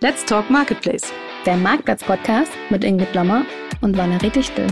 Let's 0.00 0.26
Talk 0.26 0.50
Marketplace. 0.50 1.10
Der 1.46 1.56
Marktplatz-Podcast 1.56 2.52
mit 2.68 2.84
Ingrid 2.84 3.14
Lommer 3.14 3.46
und 3.80 3.96
Valerie 3.96 4.28
Dichtel. 4.28 4.66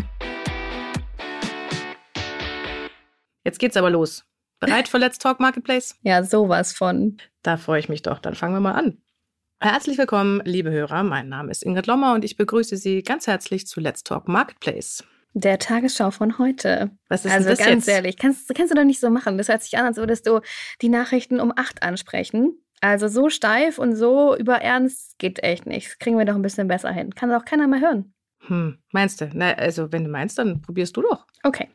Jetzt 3.43 3.59
geht's 3.59 3.79
aber 3.79 3.89
los. 3.89 4.27
Bereit 4.61 4.87
für 4.87 4.99
Let's 4.99 5.17
Talk 5.17 5.41
Marketplace? 5.41 5.97
Ja, 6.03 6.23
sowas 6.25 6.75
von. 6.75 7.17
Da 7.43 7.57
freue 7.57 7.81
ich 7.81 7.89
mich 7.89 8.03
doch. 8.03 8.19
Dann 8.19 8.35
fangen 8.35 8.53
wir 8.53 8.61
mal 8.61 8.73
an. 8.73 8.99
Herzlich 9.61 9.97
willkommen, 9.97 10.43
liebe 10.45 10.71
Hörer. 10.71 11.03
Mein 11.05 11.31
Name 11.31 11.51
ist 11.51 11.63
Ingrid 11.63 11.87
Lommer 11.87 12.13
und 12.13 12.23
ich 12.23 12.37
begrüße 12.37 12.77
Sie 12.77 13.03
ganz 13.03 13.27
herzlich 13.27 13.67
zu 13.67 13.81
Let's 13.81 14.05
Talk 14.05 14.29
Marketplace. 14.29 15.05
Der 15.33 15.59
Tagesschau 15.59 16.11
von 16.11 16.39
heute. 16.39 16.91
Was 17.09 17.25
ist 17.25 17.33
also 17.33 17.49
denn 17.49 17.57
das 17.57 17.67
ganz 17.67 17.87
jetzt? 17.87 17.95
ehrlich, 17.95 18.19
kannst, 18.19 18.55
kannst 18.55 18.73
du 18.73 18.77
doch 18.77 18.85
nicht 18.85 19.01
so 19.01 19.09
machen. 19.09 19.39
Das 19.39 19.49
hört 19.49 19.63
sich 19.63 19.79
an, 19.79 19.87
als 19.87 19.97
würdest 19.97 20.27
du 20.27 20.41
die 20.83 20.91
Nachrichten 20.91 21.41
um 21.41 21.51
acht 21.57 21.83
ansprechen. 21.83 22.61
Also 22.81 23.09
so 23.09 23.31
steif 23.31 23.79
und 23.79 23.97
so 23.97 24.37
überernst 24.37 25.19
geht 25.19 25.43
echt 25.43 25.67
nicht. 25.67 25.89
Das 25.89 25.99
kriegen 25.99 26.19
wir 26.19 26.25
doch 26.25 26.35
ein 26.35 26.43
bisschen 26.43 26.69
besser 26.69 26.91
hin. 26.91 27.15
Kann 27.15 27.33
auch 27.33 27.45
keiner 27.45 27.67
mehr 27.67 27.81
hören. 27.81 28.15
Hm, 28.47 28.79
meinst 28.93 29.21
du? 29.21 29.31
Na, 29.33 29.53
also, 29.55 29.91
wenn 29.91 30.05
du 30.05 30.11
meinst, 30.11 30.39
dann 30.39 30.61
probierst 30.61 30.97
du 30.97 31.03
doch. 31.03 31.27
Okay. 31.43 31.69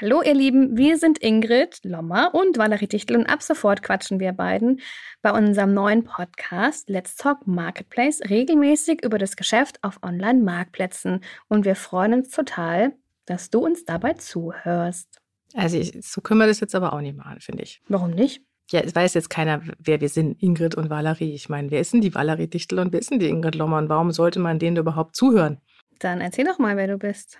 Hallo, 0.00 0.22
ihr 0.22 0.34
Lieben. 0.34 0.76
Wir 0.76 0.98
sind 0.98 1.18
Ingrid 1.18 1.80
Lommer 1.82 2.34
und 2.34 2.58
Valerie 2.58 2.88
Dichtel 2.88 3.16
und 3.16 3.26
ab 3.26 3.42
sofort 3.42 3.82
quatschen 3.82 4.20
wir 4.20 4.32
beiden 4.32 4.80
bei 5.22 5.32
unserem 5.32 5.72
neuen 5.72 6.04
Podcast 6.04 6.90
Let's 6.90 7.16
Talk 7.16 7.46
Marketplace 7.46 8.20
regelmäßig 8.28 9.02
über 9.02 9.18
das 9.18 9.36
Geschäft 9.36 9.82
auf 9.82 10.02
Online-Marktplätzen. 10.02 11.20
Und 11.48 11.64
wir 11.64 11.74
freuen 11.74 12.12
uns 12.12 12.30
total, 12.30 12.92
dass 13.24 13.48
du 13.48 13.60
uns 13.60 13.84
dabei 13.86 14.14
zuhörst. 14.14 15.20
Also, 15.54 15.78
ich, 15.78 15.96
so 16.02 16.20
können 16.20 16.40
wir 16.40 16.46
das 16.46 16.60
jetzt 16.60 16.74
aber 16.74 16.92
auch 16.92 17.00
nicht 17.00 17.16
machen, 17.16 17.40
finde 17.40 17.62
ich. 17.62 17.80
Warum 17.88 18.10
nicht? 18.10 18.42
Ja, 18.70 18.80
es 18.80 18.94
weiß 18.94 19.14
jetzt 19.14 19.30
keiner, 19.30 19.62
wer 19.78 20.00
wir 20.00 20.08
sind, 20.08 20.40
Ingrid 20.40 20.76
und 20.76 20.90
Valerie. 20.90 21.34
Ich 21.34 21.48
meine, 21.48 21.72
wer 21.72 21.80
ist 21.80 21.92
denn 21.92 22.00
die 22.00 22.14
Valerie 22.14 22.46
Dichtel 22.46 22.78
und 22.78 22.92
wer 22.92 23.00
ist 23.00 23.10
denn 23.10 23.18
die 23.18 23.28
Ingrid 23.28 23.56
Lommer 23.56 23.78
und 23.78 23.88
warum 23.88 24.12
sollte 24.12 24.38
man 24.38 24.60
denen 24.60 24.76
überhaupt 24.76 25.16
zuhören? 25.16 25.58
Dann 25.98 26.20
erzähl 26.20 26.44
doch 26.44 26.58
mal, 26.58 26.76
wer 26.76 26.86
du 26.86 26.96
bist. 26.96 27.38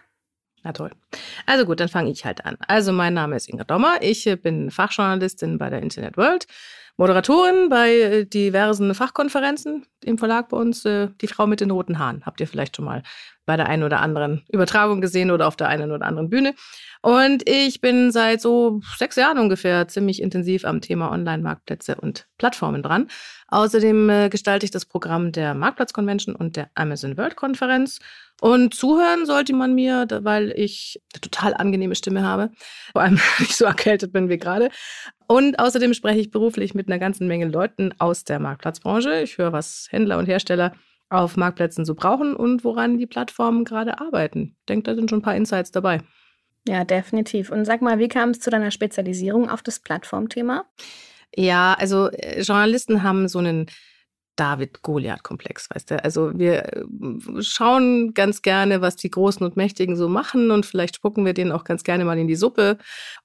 Na 0.64 0.72
toll. 0.72 0.90
Also 1.46 1.64
gut, 1.64 1.78
dann 1.78 1.88
fange 1.88 2.10
ich 2.10 2.24
halt 2.24 2.44
an. 2.44 2.56
Also 2.66 2.92
mein 2.92 3.14
Name 3.14 3.36
ist 3.36 3.48
Ingrid 3.48 3.70
Lommer. 3.70 3.98
Ich 4.00 4.26
äh, 4.26 4.36
bin 4.36 4.72
Fachjournalistin 4.72 5.56
bei 5.56 5.70
der 5.70 5.82
Internet 5.82 6.16
World, 6.16 6.46
Moderatorin 7.00 7.70
bei 7.70 7.92
äh, 7.94 8.26
diversen 8.26 8.94
Fachkonferenzen 8.94 9.86
im 10.04 10.18
Verlag 10.18 10.50
bei 10.50 10.58
uns. 10.58 10.84
äh, 10.84 11.08
Die 11.22 11.28
Frau 11.28 11.46
mit 11.46 11.62
den 11.62 11.70
roten 11.70 11.98
Haaren. 11.98 12.26
Habt 12.26 12.42
ihr 12.42 12.46
vielleicht 12.46 12.76
schon 12.76 12.84
mal 12.84 13.02
bei 13.46 13.56
der 13.56 13.70
einen 13.70 13.84
oder 13.84 14.00
anderen 14.00 14.44
Übertragung 14.52 15.00
gesehen 15.00 15.30
oder 15.30 15.48
auf 15.48 15.56
der 15.56 15.68
einen 15.68 15.92
oder 15.92 16.04
anderen 16.04 16.28
Bühne. 16.28 16.54
Und 17.00 17.48
ich 17.48 17.80
bin 17.80 18.12
seit 18.12 18.42
so 18.42 18.82
sechs 18.98 19.16
Jahren 19.16 19.38
ungefähr 19.38 19.88
ziemlich 19.88 20.20
intensiv 20.20 20.66
am 20.66 20.82
Thema 20.82 21.10
Online-Marktplätze 21.10 21.94
und 21.94 22.26
Plattformen 22.36 22.82
dran. 22.82 23.08
Außerdem 23.48 24.10
äh, 24.10 24.28
gestalte 24.28 24.66
ich 24.66 24.70
das 24.70 24.84
Programm 24.84 25.32
der 25.32 25.54
Marktplatz 25.54 25.94
Convention 25.94 26.36
und 26.36 26.56
der 26.56 26.68
Amazon 26.74 27.16
World 27.16 27.34
Konferenz. 27.34 28.00
Und 28.40 28.74
zuhören 28.74 29.26
sollte 29.26 29.54
man 29.54 29.74
mir, 29.74 30.06
weil 30.22 30.52
ich 30.56 31.00
eine 31.12 31.20
total 31.20 31.54
angenehme 31.54 31.94
Stimme 31.94 32.22
habe. 32.22 32.50
Vor 32.92 33.02
allem, 33.02 33.18
wenn 33.38 33.46
ich 33.46 33.56
so 33.56 33.64
erkältet 33.64 34.12
bin 34.12 34.28
wie 34.28 34.38
gerade. 34.38 34.70
Und 35.26 35.58
außerdem 35.58 35.94
spreche 35.94 36.20
ich 36.20 36.30
beruflich 36.30 36.74
mit 36.74 36.88
einer 36.88 36.98
ganzen 36.98 37.28
Menge 37.28 37.46
Leuten 37.46 37.94
aus 37.98 38.24
der 38.24 38.40
Marktplatzbranche. 38.40 39.20
Ich 39.22 39.38
höre, 39.38 39.52
was 39.52 39.88
Händler 39.90 40.18
und 40.18 40.26
Hersteller 40.26 40.72
auf 41.10 41.36
Marktplätzen 41.36 41.84
so 41.84 41.94
brauchen 41.94 42.34
und 42.34 42.64
woran 42.64 42.96
die 42.96 43.06
Plattformen 43.06 43.64
gerade 43.64 44.00
arbeiten. 44.00 44.56
Ich 44.60 44.66
denke, 44.66 44.84
da 44.84 44.94
sind 44.94 45.10
schon 45.10 45.18
ein 45.18 45.22
paar 45.22 45.36
Insights 45.36 45.72
dabei. 45.72 46.00
Ja, 46.68 46.84
definitiv. 46.84 47.50
Und 47.50 47.64
sag 47.64 47.82
mal, 47.82 47.98
wie 47.98 48.08
kam 48.08 48.30
es 48.30 48.40
zu 48.40 48.50
deiner 48.50 48.70
Spezialisierung 48.70 49.48
auf 49.48 49.62
das 49.62 49.80
Plattformthema? 49.80 50.64
Ja, 51.34 51.74
also 51.78 52.10
äh, 52.10 52.42
Journalisten 52.42 53.02
haben 53.02 53.28
so 53.28 53.38
einen 53.38 53.66
David-Goliath-Komplex, 54.36 55.68
weißt 55.70 55.90
du. 55.90 56.04
Also 56.04 56.38
wir 56.38 56.64
äh, 56.64 56.84
schauen 57.40 58.14
ganz 58.14 58.42
gerne, 58.42 58.80
was 58.80 58.96
die 58.96 59.10
Großen 59.10 59.44
und 59.44 59.56
Mächtigen 59.56 59.96
so 59.96 60.08
machen 60.08 60.50
und 60.50 60.66
vielleicht 60.66 60.96
spucken 60.96 61.24
wir 61.24 61.34
denen 61.34 61.52
auch 61.52 61.64
ganz 61.64 61.84
gerne 61.84 62.04
mal 62.04 62.18
in 62.18 62.28
die 62.28 62.36
Suppe. 62.36 62.78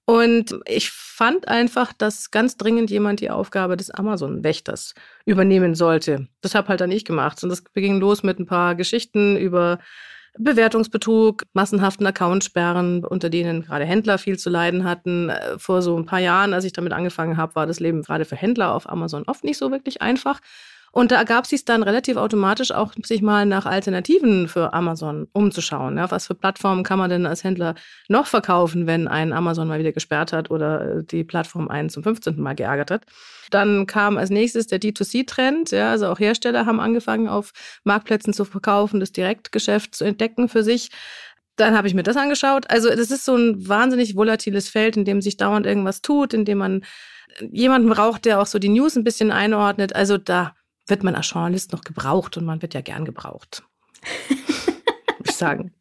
Und 0.06 0.60
ich 0.68 0.92
fand 0.92 1.48
einfach, 1.48 1.94
dass 1.94 2.32
ganz 2.32 2.58
dringend 2.58 2.90
jemand 2.92 3.22
die 3.22 3.30
Aufgabe 3.30 3.78
des 3.78 3.92
Amazon-Wächters 3.92 4.94
übernehmen 5.26 5.76
sollte. 5.76 6.28
Das 6.42 6.56
habe 6.56 6.68
halt 6.68 6.82
dann 6.82 6.92
ich 6.92 7.06
gemacht. 7.06 7.42
Und 7.44 7.50
das 7.50 7.64
ging 7.74 8.00
los 8.00 8.24
mit 8.24 8.40
ein 8.40 8.46
paar 8.46 8.76
Geschichten 8.76 9.38
über 9.38 9.80
Bewertungsbetrug, 10.38 11.44
massenhaften 11.54 12.06
Accountsperren, 12.06 13.06
unter 13.06 13.30
denen 13.30 13.62
gerade 13.62 13.86
Händler 13.86 14.18
viel 14.18 14.38
zu 14.38 14.50
leiden 14.50 14.84
hatten. 14.84 15.30
Äh, 15.30 15.58
Vor 15.58 15.82
so 15.82 15.98
ein 15.98 16.06
paar 16.06 16.20
Jahren, 16.20 16.54
als 16.54 16.66
ich 16.66 16.74
damit 16.74 16.94
angefangen 16.94 17.38
habe, 17.38 17.56
war 17.56 17.66
das 17.66 17.80
Leben 17.80 18.02
gerade 18.02 18.26
für 18.26 18.36
Händler 18.36 18.74
auf 18.74 18.90
Amazon 18.90 19.24
oft 19.28 19.44
nicht 19.44 19.58
so 19.58 19.72
wirklich 19.72 20.02
einfach. 20.02 20.42
Und 20.98 21.12
da 21.12 21.18
ergab 21.18 21.46
sich 21.46 21.66
dann 21.66 21.84
relativ 21.84 22.16
automatisch 22.16 22.72
auch, 22.72 22.94
sich 23.04 23.22
mal 23.22 23.46
nach 23.46 23.66
Alternativen 23.66 24.48
für 24.48 24.72
Amazon 24.72 25.28
umzuschauen. 25.34 25.98
Ja, 25.98 26.10
was 26.10 26.28
für 26.28 26.36
Plattformen 26.36 26.86
kann 26.86 26.98
man 26.98 27.10
denn 27.10 27.26
als 27.26 27.44
Händler 27.44 27.76
noch 28.08 28.28
verkaufen, 28.28 28.88
wenn 28.88 29.10
ein 29.10 29.34
Amazon 29.34 29.68
mal 29.68 29.78
wieder 29.78 29.92
gesperrt 29.92 30.32
hat 30.32 30.52
oder 30.52 31.00
äh, 31.00 31.04
die 31.04 31.26
Plattform 31.26 31.68
einen 31.68 31.90
zum 31.90 32.02
15. 32.02 32.40
Mal 32.40 32.56
geärgert 32.56 32.92
hat? 32.92 33.06
Dann 33.52 33.88
kam 33.88 34.18
als 34.18 34.30
nächstes 34.30 34.68
der 34.68 34.80
D2C-Trend. 34.80 35.72
Ja, 35.72 35.92
also 35.92 36.08
auch 36.08 36.18
Hersteller 36.18 36.66
haben 36.66 36.80
angefangen, 36.80 37.28
auf 37.28 37.52
Marktplätzen 37.84 38.32
zu 38.32 38.46
verkaufen, 38.46 39.02
das 39.02 39.12
Direktgeschäft 39.12 39.94
zu 39.96 40.06
entdecken 40.06 40.48
für 40.48 40.64
sich. 40.64 40.92
Dann 41.58 41.76
habe 41.76 41.90
ich 41.90 41.94
mir 41.94 42.04
das 42.04 42.16
angeschaut. 42.16 42.70
Also 42.70 42.88
das 42.88 43.12
ist 43.12 43.26
so 43.26 43.36
ein 43.36 43.68
wahnsinnig 43.68 44.16
volatiles 44.16 44.70
Feld, 44.70 44.96
in 44.96 45.04
dem 45.04 45.22
sich 45.22 45.36
dauernd 45.36 45.66
irgendwas 45.66 46.02
tut, 46.02 46.34
in 46.34 46.46
dem 46.46 46.60
man 46.60 46.86
jemanden 47.52 47.90
braucht, 47.90 48.24
der 48.24 48.40
auch 48.40 48.46
so 48.46 48.60
die 48.60 48.70
News 48.70 48.96
ein 48.96 49.04
bisschen 49.04 49.34
einordnet. 49.34 49.94
Also 49.94 50.18
da 50.18 50.56
wird 50.88 51.04
man 51.04 51.16
als 51.16 51.30
Journalist 51.30 51.72
noch 51.72 51.82
gebraucht 51.82 52.38
und 52.38 52.46
man 52.46 52.62
wird 52.62 52.74
ja 52.74 52.82
gern 52.82 53.06
gebraucht. 53.06 53.64
Würde 54.28 55.30
ich 55.30 55.36
sagen. 55.36 55.74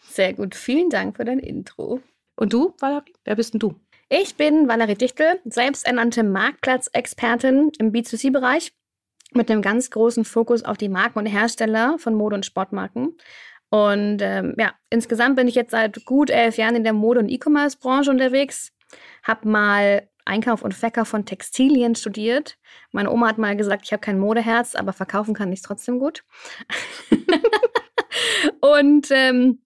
Sehr 0.00 0.32
gut. 0.32 0.54
Vielen 0.54 0.90
Dank 0.90 1.16
für 1.16 1.24
dein 1.24 1.38
Intro. 1.38 2.00
Und 2.36 2.52
du, 2.52 2.74
Valerie? 2.78 3.12
Wer 3.24 3.36
bist 3.36 3.54
denn 3.54 3.60
du? 3.60 3.74
Ich 4.08 4.36
bin 4.36 4.66
Valerie 4.66 4.96
Dichtel, 4.96 5.40
selbsternannte 5.44 6.24
Marktplatzexpertin 6.24 7.70
im 7.78 7.92
B2C-Bereich 7.92 8.72
mit 9.32 9.50
einem 9.50 9.62
ganz 9.62 9.90
großen 9.90 10.24
Fokus 10.24 10.64
auf 10.64 10.76
die 10.76 10.88
Marken 10.88 11.20
und 11.20 11.26
Hersteller 11.26 11.96
von 11.98 12.14
Mode- 12.14 12.34
und 12.36 12.46
Sportmarken. 12.46 13.16
Und 13.70 14.20
ähm, 14.20 14.56
ja, 14.58 14.74
insgesamt 14.90 15.36
bin 15.36 15.46
ich 15.46 15.54
jetzt 15.54 15.70
seit 15.70 16.04
gut 16.04 16.30
elf 16.30 16.56
Jahren 16.56 16.74
in 16.74 16.82
der 16.82 16.92
Mode- 16.92 17.20
und 17.20 17.28
E-Commerce-Branche 17.28 18.10
unterwegs. 18.10 18.72
Hab 19.22 19.44
mal 19.44 20.09
Einkauf 20.24 20.62
und 20.62 20.74
Verkauf 20.74 21.08
von 21.08 21.24
Textilien 21.24 21.94
studiert. 21.94 22.58
Meine 22.92 23.10
Oma 23.10 23.28
hat 23.28 23.38
mal 23.38 23.56
gesagt, 23.56 23.82
ich 23.84 23.92
habe 23.92 24.00
kein 24.00 24.18
Modeherz, 24.18 24.74
aber 24.74 24.92
verkaufen 24.92 25.34
kann 25.34 25.52
ich 25.52 25.62
trotzdem 25.62 25.98
gut. 25.98 26.24
und 28.60 29.08
ähm, 29.10 29.60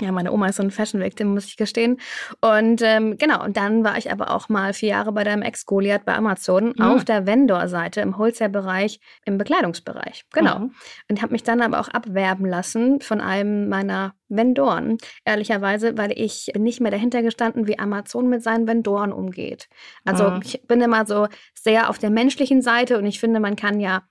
ja, 0.00 0.10
meine 0.10 0.32
Oma 0.32 0.46
ist 0.46 0.56
so 0.56 0.62
ein 0.62 0.70
Fashion-Victim, 0.70 1.34
muss 1.34 1.44
ich 1.44 1.56
gestehen. 1.58 2.00
Und 2.40 2.80
ähm, 2.82 3.18
genau, 3.18 3.44
und 3.44 3.56
dann 3.58 3.84
war 3.84 3.98
ich 3.98 4.10
aber 4.10 4.30
auch 4.30 4.48
mal 4.48 4.72
vier 4.72 4.88
Jahre 4.88 5.12
bei 5.12 5.22
deinem 5.22 5.42
Ex-Goliath 5.42 6.04
bei 6.06 6.14
Amazon 6.14 6.72
Ah. 6.78 6.94
auf 6.94 7.04
der 7.04 7.26
Vendor-Seite 7.26 8.00
im 8.00 8.16
Wholesale-Bereich, 8.16 9.00
im 9.26 9.36
Bekleidungsbereich. 9.36 10.24
Genau. 10.32 10.60
Mhm. 10.60 10.74
Und 11.10 11.20
habe 11.22 11.32
mich 11.32 11.42
dann 11.42 11.60
aber 11.60 11.78
auch 11.78 11.88
abwerben 11.88 12.46
lassen 12.46 13.00
von 13.02 13.20
einem 13.20 13.68
meiner 13.68 14.14
Vendoren. 14.28 14.96
Ehrlicherweise, 15.26 15.98
weil 15.98 16.12
ich 16.18 16.50
bin 16.54 16.62
nicht 16.62 16.80
mehr 16.80 16.90
dahinter 16.90 17.22
gestanden, 17.22 17.66
wie 17.66 17.78
Amazon 17.78 18.28
mit 18.30 18.42
seinen 18.42 18.66
Vendoren 18.66 19.12
umgeht. 19.12 19.68
Also 20.06 20.30
Mhm. 20.30 20.40
ich 20.42 20.62
bin 20.66 20.80
immer 20.80 21.04
so 21.04 21.28
sehr 21.54 21.90
auf 21.90 21.98
der 21.98 22.10
menschlichen 22.10 22.62
Seite 22.62 22.96
und 22.96 23.04
ich 23.04 23.20
finde, 23.20 23.40
man 23.40 23.56
kann 23.56 23.78
ja 23.78 24.02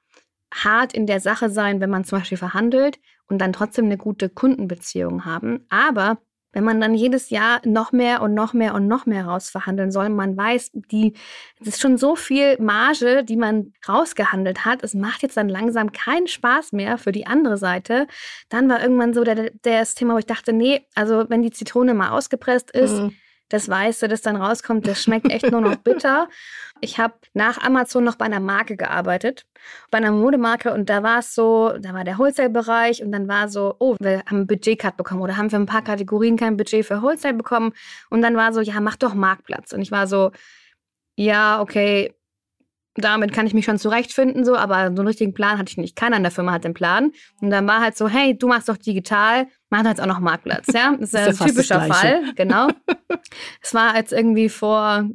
hart 0.53 0.93
in 0.93 1.07
der 1.07 1.21
Sache 1.21 1.49
sein, 1.49 1.79
wenn 1.79 1.89
man 1.89 2.03
zum 2.03 2.19
Beispiel 2.19 2.37
verhandelt 2.37 2.99
und 3.31 3.39
dann 3.39 3.53
trotzdem 3.53 3.85
eine 3.85 3.97
gute 3.97 4.29
Kundenbeziehung 4.29 5.25
haben. 5.25 5.65
Aber 5.69 6.17
wenn 6.53 6.65
man 6.65 6.81
dann 6.81 6.93
jedes 6.93 7.29
Jahr 7.29 7.61
noch 7.65 7.93
mehr 7.93 8.21
und 8.21 8.33
noch 8.33 8.53
mehr 8.53 8.75
und 8.75 8.87
noch 8.87 9.05
mehr 9.05 9.25
rausverhandeln 9.25 9.89
soll, 9.89 10.09
man 10.09 10.35
weiß, 10.35 10.71
die, 10.73 11.13
es 11.61 11.67
ist 11.67 11.81
schon 11.81 11.97
so 11.97 12.15
viel 12.15 12.57
Marge, 12.59 13.23
die 13.23 13.37
man 13.37 13.71
rausgehandelt 13.87 14.65
hat. 14.65 14.83
Es 14.83 14.93
macht 14.93 15.23
jetzt 15.23 15.37
dann 15.37 15.47
langsam 15.47 15.93
keinen 15.93 16.27
Spaß 16.27 16.73
mehr 16.73 16.97
für 16.97 17.13
die 17.13 17.25
andere 17.25 17.57
Seite. 17.57 18.05
Dann 18.49 18.67
war 18.69 18.81
irgendwann 18.81 19.13
so 19.13 19.23
der, 19.23 19.35
der, 19.35 19.79
das 19.79 19.95
Thema, 19.95 20.15
wo 20.15 20.17
ich 20.17 20.25
dachte, 20.25 20.51
nee, 20.51 20.85
also 20.93 21.29
wenn 21.29 21.41
die 21.41 21.51
Zitrone 21.51 21.93
mal 21.93 22.09
ausgepresst 22.09 22.71
ist, 22.71 22.99
Mhm. 22.99 23.15
Das 23.53 23.69
Weiße, 23.69 24.07
das 24.07 24.21
dann 24.21 24.35
rauskommt, 24.35 24.87
das 24.87 25.03
schmeckt 25.03 25.29
echt 25.29 25.51
nur 25.51 25.61
noch 25.61 25.75
bitter. 25.75 26.29
Ich 26.79 26.97
habe 26.97 27.13
nach 27.33 27.61
Amazon 27.61 28.03
noch 28.03 28.15
bei 28.15 28.25
einer 28.25 28.39
Marke 28.39 28.75
gearbeitet, 28.75 29.45
bei 29.91 29.99
einer 29.99 30.11
Modemarke. 30.11 30.73
Und 30.73 30.89
da 30.89 31.03
war 31.03 31.19
es 31.19 31.35
so, 31.35 31.73
da 31.79 31.93
war 31.93 32.03
der 32.03 32.17
Wholesale-Bereich. 32.17 33.03
Und 33.03 33.11
dann 33.11 33.27
war 33.27 33.49
so, 33.49 33.75
oh, 33.79 33.95
wir 33.99 34.19
haben 34.19 34.37
einen 34.37 34.47
Budget-Cut 34.47 34.97
bekommen. 34.97 35.21
Oder 35.21 35.37
haben 35.37 35.49
für 35.49 35.57
ein 35.57 35.67
paar 35.67 35.83
Kategorien 35.83 36.37
kein 36.37 36.57
Budget 36.57 36.85
für 36.85 37.01
Wholesale 37.01 37.35
bekommen. 37.35 37.73
Und 38.09 38.21
dann 38.21 38.35
war 38.35 38.51
so, 38.53 38.61
ja, 38.61 38.79
mach 38.79 38.95
doch 38.95 39.13
Marktplatz. 39.13 39.73
Und 39.73 39.81
ich 39.81 39.91
war 39.91 40.07
so, 40.07 40.31
ja, 41.15 41.61
okay, 41.61 42.13
damit 42.95 43.31
kann 43.31 43.47
ich 43.47 43.53
mich 43.53 43.65
schon 43.65 43.77
zurechtfinden, 43.77 44.43
so, 44.43 44.55
aber 44.55 44.87
so 44.87 45.01
einen 45.01 45.07
richtigen 45.07 45.33
Plan 45.33 45.57
hatte 45.57 45.69
ich 45.69 45.77
nicht. 45.77 45.95
Keiner 45.95 46.17
in 46.17 46.23
der 46.23 46.31
Firma 46.31 46.51
hat 46.51 46.63
den 46.63 46.73
Plan. 46.73 47.11
Und 47.39 47.49
dann 47.49 47.67
war 47.67 47.81
halt 47.81 47.95
so, 47.95 48.07
hey, 48.07 48.37
du 48.37 48.47
machst 48.47 48.67
doch 48.67 48.77
digital, 48.77 49.47
mach 49.71 49.81
doch 49.81 49.89
jetzt 49.89 50.01
auch 50.01 50.05
noch 50.05 50.19
Marktplatz, 50.19 50.67
ja? 50.73 50.91
Das 50.91 51.13
ist, 51.13 51.13
Ist 51.13 51.13
ja 51.13 51.19
ein 51.21 51.37
das 51.37 51.39
typischer. 51.39 51.81
Fall, 51.81 52.33
genau. 52.35 52.67
Es 53.61 53.73
war 53.73 53.95
jetzt 53.95 54.13
irgendwie 54.13 54.49
vor 54.49 55.09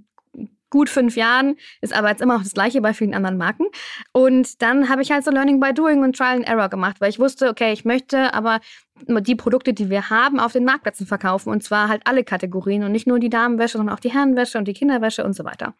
gut 0.70 0.88
fünf 0.91 1.17
Jahren, 1.17 1.56
ist 1.81 1.94
aber 1.94 2.08
jetzt 2.08 2.20
immer 2.20 2.35
noch 2.35 2.43
das 2.43 2.53
Gleiche 2.53 2.81
bei 2.81 2.93
vielen 2.93 3.14
anderen 3.14 3.37
Marken. 3.37 3.67
Und 4.12 4.61
dann 4.62 4.88
habe 4.88 5.03
ich 5.03 5.11
halt 5.11 5.25
so 5.25 5.31
Learning 5.31 5.61
by 5.61 5.73
Doing 5.73 6.03
und 6.03 6.17
Trial 6.17 6.37
and 6.37 6.49
Error 6.49 6.69
gemacht, 6.69 6.97
weil 7.00 7.11
ich 7.11 7.19
wusste, 7.19 7.49
okay, 7.49 7.73
ich 7.73 7.85
möchte 7.85 8.35
aber 8.35 8.61
die 9.06 9.37
Produkte, 9.37 9.73
die 9.73 9.91
wir 9.91 10.11
haben, 10.11 10.41
auf 10.41 10.53
den 10.53 10.64
Marktplätzen 10.64 11.06
verkaufen. 11.06 11.50
Und 11.50 11.62
zwar 11.62 11.88
halt 11.88 12.02
alle 12.05 12.25
Kategorien 12.25 12.82
und 12.85 12.93
nicht 12.93 13.06
nur 13.06 13.19
die 13.19 13.31
Damenwäsche, 13.31 13.79
sondern 13.79 13.94
auch 13.94 14.00
die 14.00 14.12
Herrenwäsche 14.12 14.59
und 14.59 14.67
die 14.67 14.75
Kinderwäsche 14.75 15.25
und 15.25 15.35
so 15.35 15.44
weiter. 15.44 15.75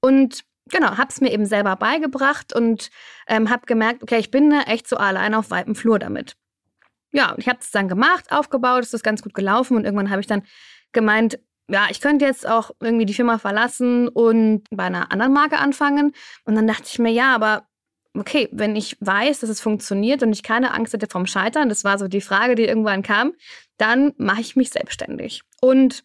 Und 0.00 0.44
genau, 0.70 0.96
habe 0.96 1.08
es 1.08 1.20
mir 1.20 1.32
eben 1.32 1.46
selber 1.46 1.76
beigebracht 1.76 2.54
und 2.54 2.90
ähm, 3.28 3.50
habe 3.50 3.66
gemerkt, 3.66 4.02
okay, 4.02 4.18
ich 4.18 4.30
bin 4.30 4.50
da 4.50 4.62
echt 4.62 4.88
so 4.88 4.96
allein 4.96 5.34
auf 5.34 5.50
weitem 5.50 5.74
Flur 5.74 5.98
damit. 5.98 6.36
Ja, 7.16 7.34
ich 7.38 7.48
habe 7.48 7.60
es 7.62 7.70
dann 7.70 7.88
gemacht, 7.88 8.30
aufgebaut, 8.30 8.82
es 8.82 8.92
ist 8.92 9.02
ganz 9.02 9.22
gut 9.22 9.32
gelaufen 9.32 9.74
und 9.74 9.86
irgendwann 9.86 10.10
habe 10.10 10.20
ich 10.20 10.26
dann 10.26 10.42
gemeint, 10.92 11.38
ja, 11.66 11.86
ich 11.88 12.02
könnte 12.02 12.26
jetzt 12.26 12.46
auch 12.46 12.72
irgendwie 12.78 13.06
die 13.06 13.14
Firma 13.14 13.38
verlassen 13.38 14.08
und 14.08 14.64
bei 14.70 14.84
einer 14.84 15.10
anderen 15.10 15.32
Marke 15.32 15.56
anfangen. 15.56 16.12
Und 16.44 16.56
dann 16.56 16.66
dachte 16.66 16.84
ich 16.86 16.98
mir, 16.98 17.10
ja, 17.10 17.34
aber 17.34 17.66
okay, 18.14 18.50
wenn 18.52 18.76
ich 18.76 18.98
weiß, 19.00 19.40
dass 19.40 19.48
es 19.48 19.62
funktioniert 19.62 20.22
und 20.22 20.30
ich 20.34 20.42
keine 20.42 20.74
Angst 20.74 20.92
hätte 20.92 21.06
vom 21.10 21.24
Scheitern, 21.26 21.70
das 21.70 21.84
war 21.84 21.98
so 21.98 22.06
die 22.06 22.20
Frage, 22.20 22.54
die 22.54 22.64
irgendwann 22.64 23.02
kam, 23.02 23.32
dann 23.78 24.12
mache 24.18 24.42
ich 24.42 24.54
mich 24.54 24.68
selbstständig. 24.68 25.40
Und 25.62 26.04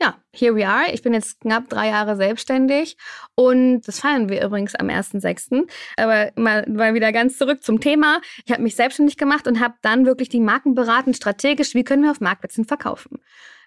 ja, 0.00 0.16
here 0.36 0.54
we 0.54 0.66
are. 0.66 0.92
Ich 0.92 1.02
bin 1.02 1.14
jetzt 1.14 1.40
knapp 1.40 1.68
drei 1.68 1.88
Jahre 1.88 2.16
selbstständig 2.16 2.96
und 3.34 3.82
das 3.82 4.00
feiern 4.00 4.28
wir 4.28 4.44
übrigens 4.44 4.74
am 4.74 4.88
1.6. 4.88 5.66
Aber 5.96 6.30
mal, 6.36 6.66
mal 6.68 6.94
wieder 6.94 7.12
ganz 7.12 7.38
zurück 7.38 7.62
zum 7.62 7.80
Thema. 7.80 8.20
Ich 8.44 8.52
habe 8.52 8.62
mich 8.62 8.76
selbstständig 8.76 9.16
gemacht 9.16 9.46
und 9.48 9.60
habe 9.60 9.74
dann 9.82 10.06
wirklich 10.06 10.28
die 10.28 10.40
Marken 10.40 10.74
beraten, 10.74 11.14
strategisch, 11.14 11.74
wie 11.74 11.84
können 11.84 12.02
wir 12.02 12.10
auf 12.10 12.20
Marktplätzen 12.20 12.64
verkaufen. 12.64 13.18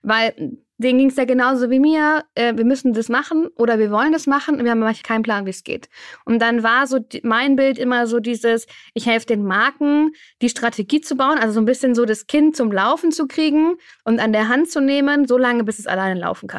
Weil 0.01 0.57
denen 0.80 0.98
ging 0.98 1.10
es 1.10 1.18
ja 1.18 1.25
genauso 1.25 1.69
wie 1.69 1.80
mir. 1.80 2.24
Äh, 2.36 2.56
wir 2.56 2.66
müssen 2.66 2.94
das 2.94 3.10
machen 3.10 3.48
oder 3.56 3.80
wir 3.80 3.92
wollen 3.92 4.13
das 4.13 4.27
machen 4.27 4.56
und 4.56 4.63
wir 4.63 4.71
haben 4.71 4.81
aber 4.81 4.94
keinen 5.04 5.24
Plan, 5.24 5.45
wie 5.45 5.50
es 5.50 5.63
geht. 5.63 5.89
Und 6.25 6.42
dann 6.42 6.63
war 6.63 6.88
so 6.88 7.00
mein 7.21 7.57
Bild 7.57 7.77
immer 7.77 8.07
so 8.07 8.19
dieses, 8.19 8.66
ich 8.94 9.06
helfe 9.06 9.25
den 9.25 9.44
Marken, 9.44 10.13
die 10.42 10.50
Strategie 10.50 11.01
zu 11.01 11.16
bauen, 11.16 11.38
also 11.38 11.54
so 11.54 11.60
ein 11.60 11.66
bisschen 11.66 11.95
so 11.95 12.06
das 12.06 12.27
Kind 12.27 12.56
zum 12.56 12.71
Laufen 12.71 13.12
zu 13.12 13.27
kriegen 13.27 13.75
und 14.06 14.19
an 14.19 14.31
der 14.31 14.48
Hand 14.48 14.71
zu 14.71 14.80
nehmen, 14.80 15.27
so 15.27 15.38
lange, 15.38 15.66
bis 15.66 15.80
es 15.80 15.88
alleine 15.88 16.19
laufen 16.19 16.48
kann. 16.48 16.59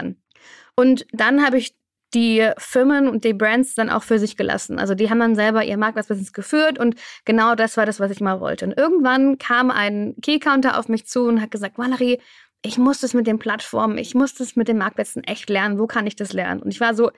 Und 0.74 1.06
dann 1.12 1.44
habe 1.44 1.58
ich 1.58 1.74
die 2.14 2.50
Firmen 2.58 3.08
und 3.08 3.24
die 3.24 3.34
Brands 3.34 3.74
dann 3.74 3.90
auch 3.90 4.02
für 4.02 4.18
sich 4.18 4.36
gelassen. 4.36 4.78
Also 4.78 4.94
die 4.94 5.10
haben 5.10 5.20
dann 5.20 5.34
selber 5.34 5.64
ihr 5.64 5.76
Marktplatzbusiness 5.76 6.32
geführt 6.32 6.78
und 6.78 6.96
genau 7.24 7.54
das 7.54 7.76
war 7.76 7.86
das, 7.86 8.00
was 8.00 8.10
ich 8.10 8.20
mal 8.20 8.40
wollte. 8.40 8.64
Und 8.64 8.76
irgendwann 8.76 9.38
kam 9.38 9.70
ein 9.70 10.14
Key-Counter 10.20 10.78
auf 10.78 10.88
mich 10.88 11.06
zu 11.06 11.24
und 11.24 11.40
hat 11.40 11.50
gesagt, 11.50 11.78
Valerie, 11.78 12.18
ich 12.62 12.78
muss 12.78 13.00
das 13.00 13.14
mit 13.14 13.26
den 13.26 13.38
Plattformen, 13.38 13.96
ich 13.96 14.14
muss 14.14 14.34
das 14.34 14.56
mit 14.56 14.68
den 14.68 14.78
Marktplätzen 14.78 15.24
echt 15.24 15.48
lernen. 15.48 15.78
Wo 15.78 15.86
kann 15.86 16.06
ich 16.06 16.16
das 16.16 16.32
lernen? 16.32 16.60
Und 16.60 16.70
ich 16.70 16.80
war 16.80 16.94
so, 16.94 17.10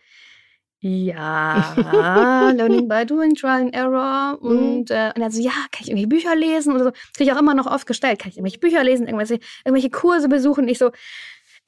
ja, 0.84 1.74
Learning 2.56 2.88
by 2.88 3.06
Doing, 3.06 3.34
Trial 3.34 3.62
and 3.62 3.74
Error. 3.74 4.38
Mhm. 4.40 4.48
Und, 4.48 4.90
äh, 4.90 5.12
und 5.14 5.22
er 5.22 5.30
so, 5.30 5.40
ja, 5.40 5.52
kann 5.70 5.82
ich 5.82 5.88
irgendwelche 5.88 6.08
Bücher 6.08 6.34
lesen? 6.34 6.74
Oder 6.74 6.84
so. 6.84 6.90
Kriege 7.16 7.30
ich 7.30 7.32
auch 7.32 7.40
immer 7.40 7.54
noch 7.54 7.66
oft 7.66 7.86
gestellt. 7.86 8.18
Kann 8.18 8.30
ich 8.30 8.36
irgendwelche 8.36 8.58
Bücher 8.58 8.82
lesen, 8.82 9.06
irgendwelche, 9.06 9.38
irgendwelche 9.64 9.90
Kurse 9.90 10.28
besuchen? 10.28 10.66
Ich 10.66 10.78
so, 10.78 10.90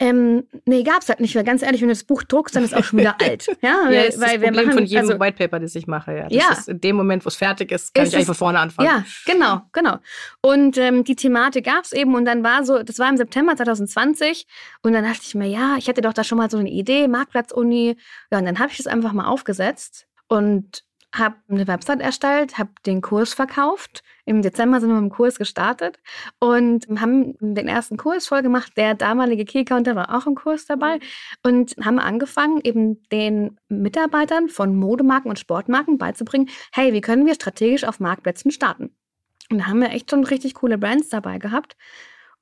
ähm, 0.01 0.49
nee, 0.65 0.83
gab's 0.83 1.09
halt 1.09 1.21
nicht, 1.21 1.37
weil 1.37 1.45
ganz 1.45 1.63
ehrlich, 1.63 1.81
wenn 1.81 1.89
du 1.89 1.95
das 1.95 2.03
Buch 2.03 2.25
druckst, 2.25 2.57
dann 2.57 2.65
ist 2.65 2.73
es 2.73 2.77
auch 2.77 2.83
schon 2.83 2.99
wieder 2.99 3.15
alt. 3.21 3.47
Ja, 3.63 3.91
ja 3.91 3.91
das 3.91 3.93
weil 3.93 4.09
ist 4.09 4.21
das 4.21 4.33
Problem 4.33 4.55
machen, 4.55 4.73
von 4.73 4.85
jedem 4.85 5.09
also, 5.09 5.21
White 5.21 5.37
Paper, 5.37 5.61
das 5.61 5.75
ich 5.77 5.87
mache. 5.87 6.17
Ja, 6.17 6.23
das 6.25 6.33
ja. 6.33 6.53
ist 6.53 6.69
in 6.69 6.81
dem 6.81 6.97
Moment, 6.97 7.25
wo 7.25 7.29
es 7.29 7.37
fertig 7.37 7.71
ist, 7.71 7.95
kann 7.95 8.05
ist 8.05 8.11
ich 8.11 8.17
eigentlich 8.17 8.27
von 8.27 8.35
vorne 8.35 8.59
anfangen. 8.59 8.89
Ja, 8.89 9.05
genau, 9.25 9.63
genau. 9.73 9.99
Und 10.41 10.79
ähm, 10.79 11.05
die 11.05 11.15
Thematik 11.15 11.67
gab's 11.67 11.93
eben 11.93 12.15
und 12.17 12.25
dann 12.25 12.43
war 12.43 12.65
so, 12.65 12.83
das 12.83 12.99
war 12.99 13.09
im 13.09 13.17
September 13.17 13.55
2020 13.57 14.47
und 14.83 14.93
dann 14.95 15.05
dachte 15.05 15.21
ich 15.23 15.35
mir, 15.37 15.47
ja, 15.47 15.77
ich 15.79 15.87
hätte 15.87 16.01
doch 16.01 16.13
da 16.13 16.25
schon 16.25 16.39
mal 16.39 16.51
so 16.51 16.59
eine 16.59 16.71
Idee, 16.71 17.07
Marktplatz-Uni. 17.07 17.97
Ja, 18.33 18.39
und 18.39 18.47
dann 18.47 18.59
habe 18.59 18.73
ich 18.73 18.79
das 18.79 18.89
einfach 18.89 19.13
mal 19.13 19.27
aufgesetzt 19.27 20.07
und 20.27 20.83
habe 21.15 21.37
eine 21.49 21.67
Website 21.67 22.01
erstellt, 22.01 22.59
habe 22.59 22.71
den 22.87 23.01
Kurs 23.01 23.35
verkauft. 23.35 24.03
Im 24.25 24.43
Dezember 24.43 24.81
sind 24.81 24.91
wir 24.91 25.01
mit 25.01 25.11
dem 25.11 25.15
Kurs 25.15 25.39
gestartet 25.39 25.99
und 26.41 26.87
haben 27.01 27.37
den 27.41 27.69
ersten 27.69 27.97
Kurs 27.97 28.27
voll 28.27 28.43
gemacht. 28.43 28.73
Der 28.77 28.95
damalige 28.95 29.45
Key-Counter 29.45 29.95
war 29.95 30.15
auch 30.15 30.27
im 30.27 30.35
Kurs 30.35 30.67
dabei 30.67 30.99
und 31.43 31.77
haben 31.85 31.99
angefangen, 31.99 32.61
eben 32.65 33.03
den 33.11 33.59
Mitarbeitern 33.69 34.49
von 34.49 34.77
Modemarken 34.77 35.31
und 35.31 35.39
Sportmarken 35.39 35.99
beizubringen, 35.99 36.49
hey, 36.73 36.93
wie 36.93 37.01
können 37.01 37.27
wir 37.27 37.35
strategisch 37.35 37.85
auf 37.85 38.01
Marktplätzen 38.01 38.51
starten? 38.51 38.97
Und 39.51 39.59
da 39.59 39.67
haben 39.67 39.81
wir 39.81 39.91
echt 39.91 40.11
schon 40.11 40.25
richtig 40.25 40.55
coole 40.55 40.79
Brands 40.79 41.11
dabei 41.11 41.39
gehabt. 41.39 41.77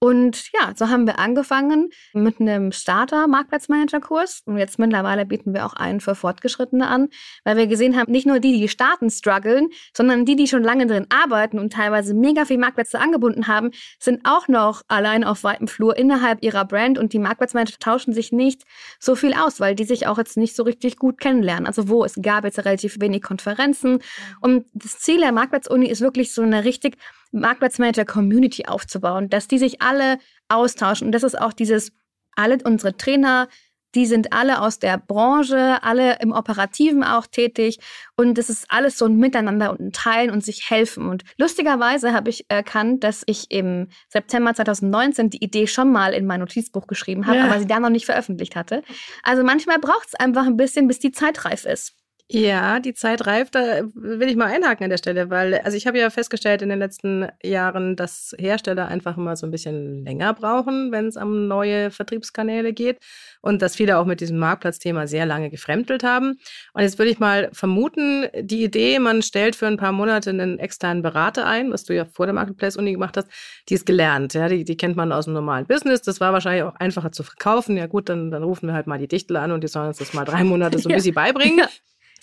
Und 0.02 0.50
ja, 0.52 0.72
so 0.74 0.88
haben 0.88 1.06
wir 1.06 1.20
angefangen 1.20 1.90
mit 2.12 2.40
einem 2.40 2.72
Starter-Marktplatzmanager-Kurs. 2.72 4.42
Und 4.46 4.58
jetzt 4.58 4.80
mittlerweile 4.80 5.24
bieten 5.24 5.54
wir 5.54 5.64
auch 5.64 5.74
einen 5.74 6.00
für 6.00 6.16
Fortgeschrittene 6.16 6.88
an, 6.88 7.08
weil 7.44 7.56
wir 7.56 7.68
gesehen 7.68 7.96
haben, 7.96 8.10
nicht 8.10 8.26
nur 8.26 8.40
die, 8.40 8.58
die 8.58 8.68
starten, 8.68 9.10
strugglen, 9.10 9.68
sondern 9.96 10.24
die, 10.24 10.34
die 10.34 10.48
schon 10.48 10.64
lange 10.64 10.88
drin 10.88 11.06
arbeiten 11.08 11.60
und 11.60 11.72
teilweise 11.72 12.14
mega 12.14 12.46
viel 12.46 12.58
Marktplätze 12.58 12.98
angebunden 12.98 13.46
haben, 13.46 13.70
sind 14.00 14.22
auch 14.24 14.48
noch 14.48 14.82
allein 14.88 15.22
auf 15.22 15.44
weitem 15.44 15.68
Flur 15.68 15.96
innerhalb 15.96 16.42
ihrer 16.42 16.64
Brand 16.64 16.98
und 16.98 17.12
die 17.12 17.20
Marktplatzmanager 17.20 17.78
tauschen 17.78 18.12
sich 18.12 18.32
nicht 18.32 18.64
so 18.98 19.14
viel 19.14 19.34
aus, 19.34 19.60
weil 19.60 19.76
die 19.76 19.84
sich 19.84 20.08
auch 20.08 20.18
jetzt 20.18 20.36
nicht 20.36 20.56
so 20.56 20.64
richtig 20.64 20.96
gut 20.96 21.20
kennenlernen. 21.20 21.68
Also 21.68 21.88
wo 21.88 22.04
es 22.04 22.16
gab 22.20 22.42
jetzt 22.42 22.58
relativ 22.58 22.98
wenig 22.98 23.22
Konferenzen. 23.22 24.00
Und 24.40 24.66
das 24.74 24.98
Ziel 24.98 25.20
der 25.20 25.30
Marktplatzuni 25.30 25.86
ist 25.86 26.00
wirklich 26.00 26.34
so 26.34 26.42
eine 26.42 26.64
richtig 26.64 26.96
Marktplatzmanager-Community 27.32 28.66
aufzubauen, 28.66 29.28
dass 29.28 29.48
die 29.48 29.58
sich 29.58 29.82
alle 29.82 30.18
austauschen. 30.48 31.06
Und 31.06 31.12
das 31.12 31.22
ist 31.22 31.38
auch 31.38 31.52
dieses, 31.52 31.92
alle 32.36 32.58
unsere 32.64 32.96
Trainer, 32.96 33.48
die 33.94 34.06
sind 34.06 34.32
alle 34.32 34.60
aus 34.60 34.78
der 34.78 34.96
Branche, 34.96 35.82
alle 35.82 36.18
im 36.20 36.32
Operativen 36.32 37.04
auch 37.04 37.26
tätig. 37.26 37.78
Und 38.16 38.38
das 38.38 38.48
ist 38.48 38.66
alles 38.70 38.96
so 38.96 39.04
ein 39.04 39.16
Miteinander 39.16 39.70
und 39.70 39.80
ein 39.80 39.92
Teilen 39.92 40.30
und 40.30 40.42
sich 40.42 40.70
helfen. 40.70 41.08
Und 41.08 41.24
lustigerweise 41.36 42.12
habe 42.14 42.30
ich 42.30 42.46
erkannt, 42.48 43.04
dass 43.04 43.22
ich 43.26 43.50
im 43.50 43.88
September 44.08 44.54
2019 44.54 45.30
die 45.30 45.44
Idee 45.44 45.66
schon 45.66 45.92
mal 45.92 46.14
in 46.14 46.26
mein 46.26 46.40
Notizbuch 46.40 46.86
geschrieben 46.86 47.26
habe, 47.26 47.38
ja. 47.38 47.44
aber 47.44 47.58
sie 47.58 47.66
da 47.66 47.80
noch 47.80 47.90
nicht 47.90 48.06
veröffentlicht 48.06 48.56
hatte. 48.56 48.82
Also 49.22 49.42
manchmal 49.42 49.78
braucht 49.78 50.08
es 50.08 50.14
einfach 50.14 50.46
ein 50.46 50.56
bisschen, 50.56 50.88
bis 50.88 50.98
die 50.98 51.12
Zeit 51.12 51.44
reif 51.44 51.66
ist. 51.66 51.94
Ja, 52.34 52.80
die 52.80 52.94
Zeit 52.94 53.26
reift, 53.26 53.54
da 53.54 53.82
will 53.94 54.26
ich 54.30 54.36
mal 54.36 54.46
einhaken 54.46 54.84
an 54.84 54.90
der 54.90 54.96
Stelle, 54.96 55.28
weil, 55.28 55.56
also 55.56 55.76
ich 55.76 55.86
habe 55.86 55.98
ja 55.98 56.08
festgestellt 56.08 56.62
in 56.62 56.70
den 56.70 56.78
letzten 56.78 57.28
Jahren, 57.44 57.94
dass 57.94 58.34
Hersteller 58.38 58.88
einfach 58.88 59.18
immer 59.18 59.36
so 59.36 59.46
ein 59.46 59.50
bisschen 59.50 60.02
länger 60.02 60.32
brauchen, 60.32 60.92
wenn 60.92 61.08
es 61.08 61.18
um 61.18 61.46
neue 61.46 61.90
Vertriebskanäle 61.90 62.72
geht 62.72 63.00
und 63.42 63.60
dass 63.60 63.76
viele 63.76 63.98
auch 63.98 64.06
mit 64.06 64.22
diesem 64.22 64.38
Marktplatzthema 64.38 65.06
sehr 65.06 65.26
lange 65.26 65.50
gefremdelt 65.50 66.04
haben. 66.04 66.38
Und 66.72 66.80
jetzt 66.80 66.98
würde 66.98 67.10
ich 67.10 67.18
mal 67.18 67.50
vermuten, 67.52 68.26
die 68.40 68.64
Idee, 68.64 68.98
man 68.98 69.20
stellt 69.20 69.54
für 69.54 69.66
ein 69.66 69.76
paar 69.76 69.92
Monate 69.92 70.30
einen 70.30 70.58
externen 70.58 71.02
Berater 71.02 71.44
ein, 71.44 71.70
was 71.70 71.84
du 71.84 71.94
ja 71.94 72.06
vor 72.06 72.24
der 72.24 72.34
Marketplace-Uni 72.34 72.92
gemacht 72.92 73.18
hast, 73.18 73.28
die 73.68 73.74
ist 73.74 73.84
gelernt, 73.84 74.32
ja, 74.32 74.48
die, 74.48 74.64
die 74.64 74.78
kennt 74.78 74.96
man 74.96 75.12
aus 75.12 75.26
dem 75.26 75.34
normalen 75.34 75.66
Business. 75.66 76.00
Das 76.00 76.18
war 76.18 76.32
wahrscheinlich 76.32 76.62
auch 76.62 76.76
einfacher 76.76 77.12
zu 77.12 77.24
verkaufen. 77.24 77.76
Ja 77.76 77.88
gut, 77.88 78.08
dann, 78.08 78.30
dann 78.30 78.42
rufen 78.42 78.68
wir 78.68 78.72
halt 78.72 78.86
mal 78.86 78.98
die 78.98 79.08
Dichtel 79.08 79.36
an 79.36 79.52
und 79.52 79.62
die 79.62 79.68
sollen 79.68 79.88
uns 79.88 79.98
das 79.98 80.14
mal 80.14 80.24
drei 80.24 80.44
Monate 80.44 80.78
so 80.78 80.88
ein 80.88 80.94
bisschen 80.94 81.14
beibringen. 81.14 81.58
Ja. 81.58 81.68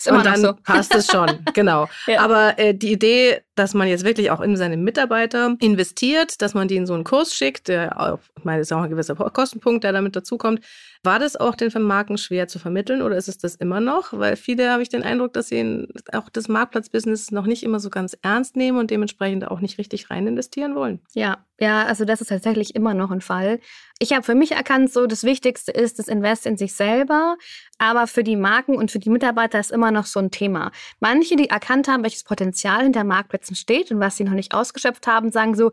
Ist 0.00 0.06
immer 0.06 0.18
und 0.18 0.24
dann 0.24 0.40
so. 0.40 0.54
passt 0.64 0.94
es 0.94 1.08
schon, 1.08 1.44
genau. 1.52 1.86
Ja. 2.06 2.22
Aber 2.22 2.58
äh, 2.58 2.74
die 2.74 2.90
Idee, 2.90 3.42
dass 3.54 3.74
man 3.74 3.86
jetzt 3.86 4.02
wirklich 4.02 4.30
auch 4.30 4.40
in 4.40 4.56
seine 4.56 4.78
Mitarbeiter 4.78 5.56
investiert, 5.60 6.40
dass 6.40 6.54
man 6.54 6.68
die 6.68 6.76
in 6.76 6.86
so 6.86 6.94
einen 6.94 7.04
Kurs 7.04 7.34
schickt, 7.34 7.68
der 7.68 8.00
auch, 8.00 8.18
ich 8.38 8.44
meine, 8.44 8.60
das 8.60 8.68
ist 8.68 8.72
auch 8.72 8.80
ein 8.80 8.88
gewisser 8.88 9.14
Kostenpunkt, 9.14 9.84
der 9.84 9.92
damit 9.92 10.16
dazukommt. 10.16 10.64
War 11.02 11.18
das 11.18 11.36
auch 11.36 11.54
den 11.54 11.70
Marken 11.82 12.18
schwer 12.18 12.46
zu 12.46 12.58
vermitteln 12.58 13.00
oder 13.00 13.16
ist 13.16 13.28
es 13.28 13.38
das 13.38 13.54
immer 13.54 13.80
noch? 13.80 14.12
Weil 14.12 14.36
viele 14.36 14.70
habe 14.70 14.82
ich 14.82 14.90
den 14.90 15.02
Eindruck, 15.02 15.32
dass 15.32 15.48
sie 15.48 15.88
auch 16.12 16.28
das 16.28 16.48
Marktplatzbusiness 16.48 17.30
noch 17.30 17.46
nicht 17.46 17.62
immer 17.62 17.80
so 17.80 17.88
ganz 17.88 18.18
ernst 18.20 18.54
nehmen 18.54 18.78
und 18.78 18.90
dementsprechend 18.90 19.48
auch 19.48 19.60
nicht 19.60 19.78
richtig 19.78 20.10
rein 20.10 20.26
investieren 20.26 20.74
wollen. 20.74 21.00
Ja, 21.14 21.38
ja, 21.58 21.84
also 21.84 22.04
das 22.04 22.20
ist 22.20 22.28
tatsächlich 22.28 22.74
immer 22.74 22.92
noch 22.92 23.10
ein 23.10 23.22
Fall. 23.22 23.60
Ich 23.98 24.12
habe 24.12 24.24
für 24.24 24.34
mich 24.34 24.52
erkannt, 24.52 24.92
so 24.92 25.06
das 25.06 25.24
Wichtigste 25.24 25.72
ist 25.72 25.98
das 25.98 26.08
Invest 26.08 26.44
in 26.44 26.58
sich 26.58 26.74
selber, 26.74 27.38
aber 27.78 28.06
für 28.06 28.22
die 28.22 28.36
Marken 28.36 28.76
und 28.76 28.90
für 28.90 28.98
die 28.98 29.10
Mitarbeiter 29.10 29.58
ist 29.58 29.72
immer 29.72 29.90
noch 29.90 30.04
so 30.04 30.20
ein 30.20 30.30
Thema. 30.30 30.70
Manche, 31.00 31.36
die 31.36 31.48
erkannt 31.48 31.88
haben, 31.88 32.02
welches 32.02 32.24
Potenzial 32.24 32.82
hinter 32.82 33.04
Marktplätzen 33.04 33.56
steht 33.56 33.90
und 33.90 34.00
was 34.00 34.18
sie 34.18 34.24
noch 34.24 34.32
nicht 34.32 34.52
ausgeschöpft 34.52 35.06
haben, 35.06 35.32
sagen 35.32 35.54
so, 35.54 35.70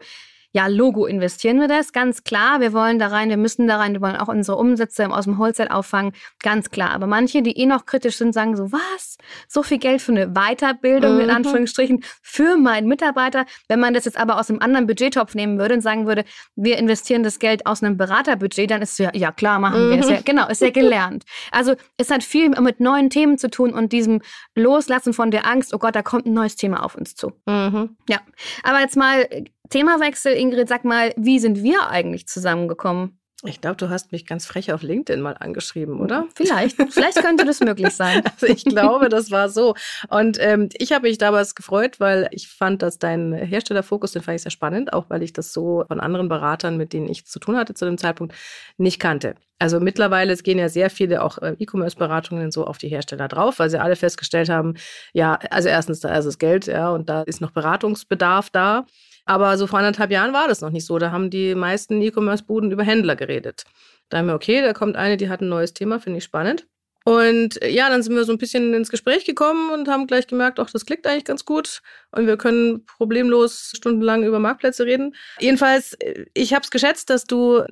ja, 0.53 0.67
Logo 0.67 1.05
investieren 1.05 1.59
wir 1.59 1.67
das, 1.67 1.91
ganz 1.91 2.23
klar. 2.23 2.61
Wir 2.61 2.73
wollen 2.73 2.99
da 2.99 3.07
rein, 3.07 3.29
wir 3.29 3.37
müssen 3.37 3.67
da 3.67 3.77
rein, 3.77 3.93
wir 3.93 4.01
wollen 4.01 4.15
auch 4.15 4.27
unsere 4.27 4.57
Umsätze 4.57 5.07
aus 5.09 5.25
dem 5.25 5.37
Wholesale 5.37 5.71
auffangen, 5.71 6.13
ganz 6.41 6.71
klar. 6.71 6.91
Aber 6.91 7.05
manche, 7.05 7.41
die 7.41 7.57
eh 7.57 7.65
noch 7.65 7.85
kritisch 7.85 8.17
sind, 8.17 8.33
sagen 8.33 8.55
so, 8.55 8.71
was? 8.71 9.17
So 9.47 9.61
viel 9.61 9.77
Geld 9.77 10.01
für 10.01 10.13
eine 10.13 10.33
Weiterbildung, 10.33 11.15
mhm. 11.15 11.21
in 11.21 11.29
Anführungsstrichen, 11.29 12.03
für 12.21 12.57
meinen 12.57 12.87
Mitarbeiter. 12.87 13.45
Wenn 13.67 13.79
man 13.79 13.93
das 13.93 14.05
jetzt 14.05 14.17
aber 14.17 14.39
aus 14.39 14.49
einem 14.49 14.61
anderen 14.61 14.87
Budgettopf 14.87 15.35
nehmen 15.35 15.59
würde 15.59 15.75
und 15.75 15.81
sagen 15.81 16.07
würde, 16.07 16.23
wir 16.55 16.77
investieren 16.77 17.23
das 17.23 17.39
Geld 17.39 17.65
aus 17.65 17.83
einem 17.83 17.97
Beraterbudget, 17.97 18.71
dann 18.71 18.81
ist 18.81 18.93
es 18.93 18.97
ja, 18.97 19.11
ja 19.13 19.31
klar, 19.31 19.59
machen 19.59 19.87
mhm. 19.87 19.91
wir 19.91 19.99
es. 19.99 20.09
Ja, 20.09 20.21
genau, 20.23 20.47
ist 20.47 20.61
ja 20.61 20.69
gelernt. 20.69 21.25
Also 21.51 21.75
es 21.97 22.09
hat 22.09 22.23
viel 22.23 22.49
mit 22.49 22.79
neuen 22.79 23.09
Themen 23.09 23.37
zu 23.37 23.49
tun 23.49 23.73
und 23.73 23.91
diesem 23.91 24.21
Loslassen 24.55 25.13
von 25.13 25.29
der 25.29 25.45
Angst, 25.45 25.73
oh 25.73 25.77
Gott, 25.77 25.95
da 25.95 26.01
kommt 26.01 26.25
ein 26.25 26.33
neues 26.33 26.55
Thema 26.55 26.83
auf 26.83 26.95
uns 26.95 27.15
zu. 27.15 27.33
Mhm. 27.45 27.97
Ja, 28.09 28.19
aber 28.63 28.79
jetzt 28.79 28.95
mal 28.95 29.27
Themawechsel, 29.69 30.33
Ingrid, 30.33 30.67
sag 30.69 30.85
mal, 30.85 31.13
wie 31.17 31.39
sind 31.39 31.63
wir 31.63 31.89
eigentlich 31.89 32.27
zusammengekommen? 32.27 33.19
Ich 33.43 33.61
glaube, 33.61 33.75
du 33.75 33.89
hast 33.89 34.11
mich 34.11 34.25
ganz 34.25 34.47
frech 34.47 34.73
auf 34.73 34.81
LinkedIn 34.81 35.21
mal 35.21 35.35
angeschrieben, 35.39 35.99
oder? 35.99 36.25
Vielleicht. 36.33 36.75
Vielleicht 36.91 37.21
könnte 37.21 37.45
das 37.45 37.59
möglich 37.59 37.93
sein. 37.93 38.23
Also 38.39 38.47
ich 38.47 38.65
glaube, 38.65 39.09
das 39.09 39.29
war 39.29 39.49
so. 39.49 39.75
Und 40.09 40.37
ähm, 40.39 40.69
ich 40.73 40.91
habe 40.91 41.07
mich 41.07 41.19
damals 41.19 41.53
gefreut, 41.53 41.99
weil 41.99 42.27
ich 42.31 42.47
fand, 42.47 42.81
dass 42.81 42.97
dein 42.97 43.33
Herstellerfokus, 43.33 44.11
den 44.11 44.23
fand 44.23 44.37
ich 44.37 44.41
sehr 44.41 44.51
spannend, 44.51 44.91
auch 44.91 45.09
weil 45.09 45.21
ich 45.21 45.33
das 45.33 45.53
so 45.53 45.83
von 45.87 45.99
anderen 45.99 46.29
Beratern, 46.29 46.77
mit 46.77 46.93
denen 46.93 47.07
ich 47.07 47.25
zu 47.25 47.39
tun 47.39 47.57
hatte 47.57 47.75
zu 47.75 47.85
dem 47.85 47.99
Zeitpunkt, 47.99 48.33
nicht 48.77 48.99
kannte. 48.99 49.35
Also 49.59 49.79
mittlerweile 49.79 50.33
es 50.33 50.43
gehen 50.43 50.57
ja 50.57 50.69
sehr 50.69 50.89
viele 50.89 51.23
auch 51.23 51.37
äh, 51.39 51.55
E-Commerce-Beratungen 51.59 52.51
so 52.51 52.65
auf 52.65 52.79
die 52.79 52.89
Hersteller 52.89 53.27
drauf, 53.27 53.59
weil 53.59 53.69
sie 53.69 53.79
alle 53.79 53.95
festgestellt 53.95 54.49
haben, 54.49 54.75
ja, 55.13 55.39
also 55.51 55.69
erstens 55.69 55.99
da 55.99 56.15
ist 56.15 56.25
das 56.25 56.39
Geld, 56.39 56.65
ja, 56.67 56.89
und 56.89 57.07
da 57.09 57.21
ist 57.21 57.41
noch 57.41 57.51
Beratungsbedarf 57.51 58.49
da. 58.49 58.85
Aber 59.27 59.57
so 59.57 59.67
vor 59.67 59.79
anderthalb 59.79 60.09
Jahren 60.09 60.33
war 60.33 60.47
das 60.47 60.61
noch 60.61 60.69
nicht 60.71 60.85
so. 60.85 60.97
Da 60.97 61.11
haben 61.11 61.29
die 61.29 61.53
meisten 61.53 62.01
E-Commerce-Buden 62.01 62.71
über 62.71 62.83
Händler 62.83 63.17
geredet. 63.17 63.65
Da 64.09 64.19
haben 64.19 64.27
wir, 64.27 64.35
okay, 64.35 64.61
da 64.61 64.71
kommt 64.73 64.95
eine, 64.95 65.17
die 65.17 65.29
hat 65.29 65.41
ein 65.41 65.49
neues 65.49 65.73
Thema, 65.73 65.99
finde 65.99 66.19
ich 66.19 66.23
spannend. 66.23 66.65
Und 67.07 67.61
äh, 67.61 67.69
ja, 67.69 67.89
dann 67.89 68.03
sind 68.03 68.15
wir 68.15 68.25
so 68.25 68.33
ein 68.33 68.37
bisschen 68.37 68.73
ins 68.73 68.89
Gespräch 68.89 69.23
gekommen 69.23 69.71
und 69.71 69.87
haben 69.87 70.07
gleich 70.07 70.27
gemerkt, 70.27 70.59
ach, 70.59 70.69
das 70.69 70.85
klickt 70.85 71.07
eigentlich 71.07 71.23
ganz 71.23 71.45
gut 71.45 71.81
und 72.11 72.27
wir 72.27 72.35
können 72.35 72.85
problemlos 72.85 73.71
stundenlang 73.77 74.25
über 74.25 74.39
Marktplätze 74.39 74.85
reden. 74.85 75.15
Jedenfalls, 75.39 75.93
äh, 76.01 76.25
ich 76.33 76.53
habe 76.53 76.63
es 76.63 76.69
geschätzt, 76.69 77.09
dass 77.09 77.23
du 77.23 77.63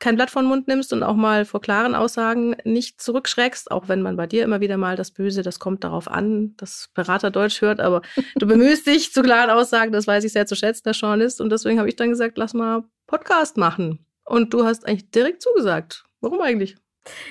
kein 0.00 0.16
Blatt 0.16 0.32
vor 0.32 0.42
den 0.42 0.48
Mund 0.48 0.66
nimmst 0.66 0.92
und 0.92 1.04
auch 1.04 1.14
mal 1.14 1.44
vor 1.44 1.60
klaren 1.60 1.94
Aussagen 1.94 2.56
nicht 2.64 3.00
zurückschreckst, 3.00 3.70
auch 3.70 3.86
wenn 3.86 4.02
man 4.02 4.16
bei 4.16 4.26
dir 4.26 4.42
immer 4.42 4.60
wieder 4.60 4.76
mal 4.76 4.96
das 4.96 5.12
Böse, 5.12 5.42
das 5.42 5.60
kommt 5.60 5.84
darauf 5.84 6.08
an, 6.08 6.56
dass 6.56 6.90
Berater 6.92 7.30
Deutsch 7.30 7.60
hört, 7.60 7.78
aber 7.78 8.02
du 8.40 8.48
bemühst 8.48 8.88
dich 8.88 9.12
zu 9.12 9.22
klaren 9.22 9.50
Aussagen, 9.50 9.92
das 9.92 10.08
weiß 10.08 10.24
ich 10.24 10.32
sehr 10.32 10.46
zu 10.46 10.56
schätzen, 10.56 10.82
der 10.86 10.94
Journalist. 10.94 11.40
Und 11.40 11.50
deswegen 11.50 11.78
habe 11.78 11.88
ich 11.88 11.94
dann 11.94 12.08
gesagt, 12.08 12.36
lass 12.38 12.54
mal 12.54 12.82
Podcast 13.06 13.56
machen. 13.56 14.04
Und 14.24 14.52
du 14.52 14.64
hast 14.64 14.84
eigentlich 14.84 15.12
direkt 15.12 15.42
zugesagt. 15.42 16.02
Warum 16.20 16.40
eigentlich? 16.40 16.76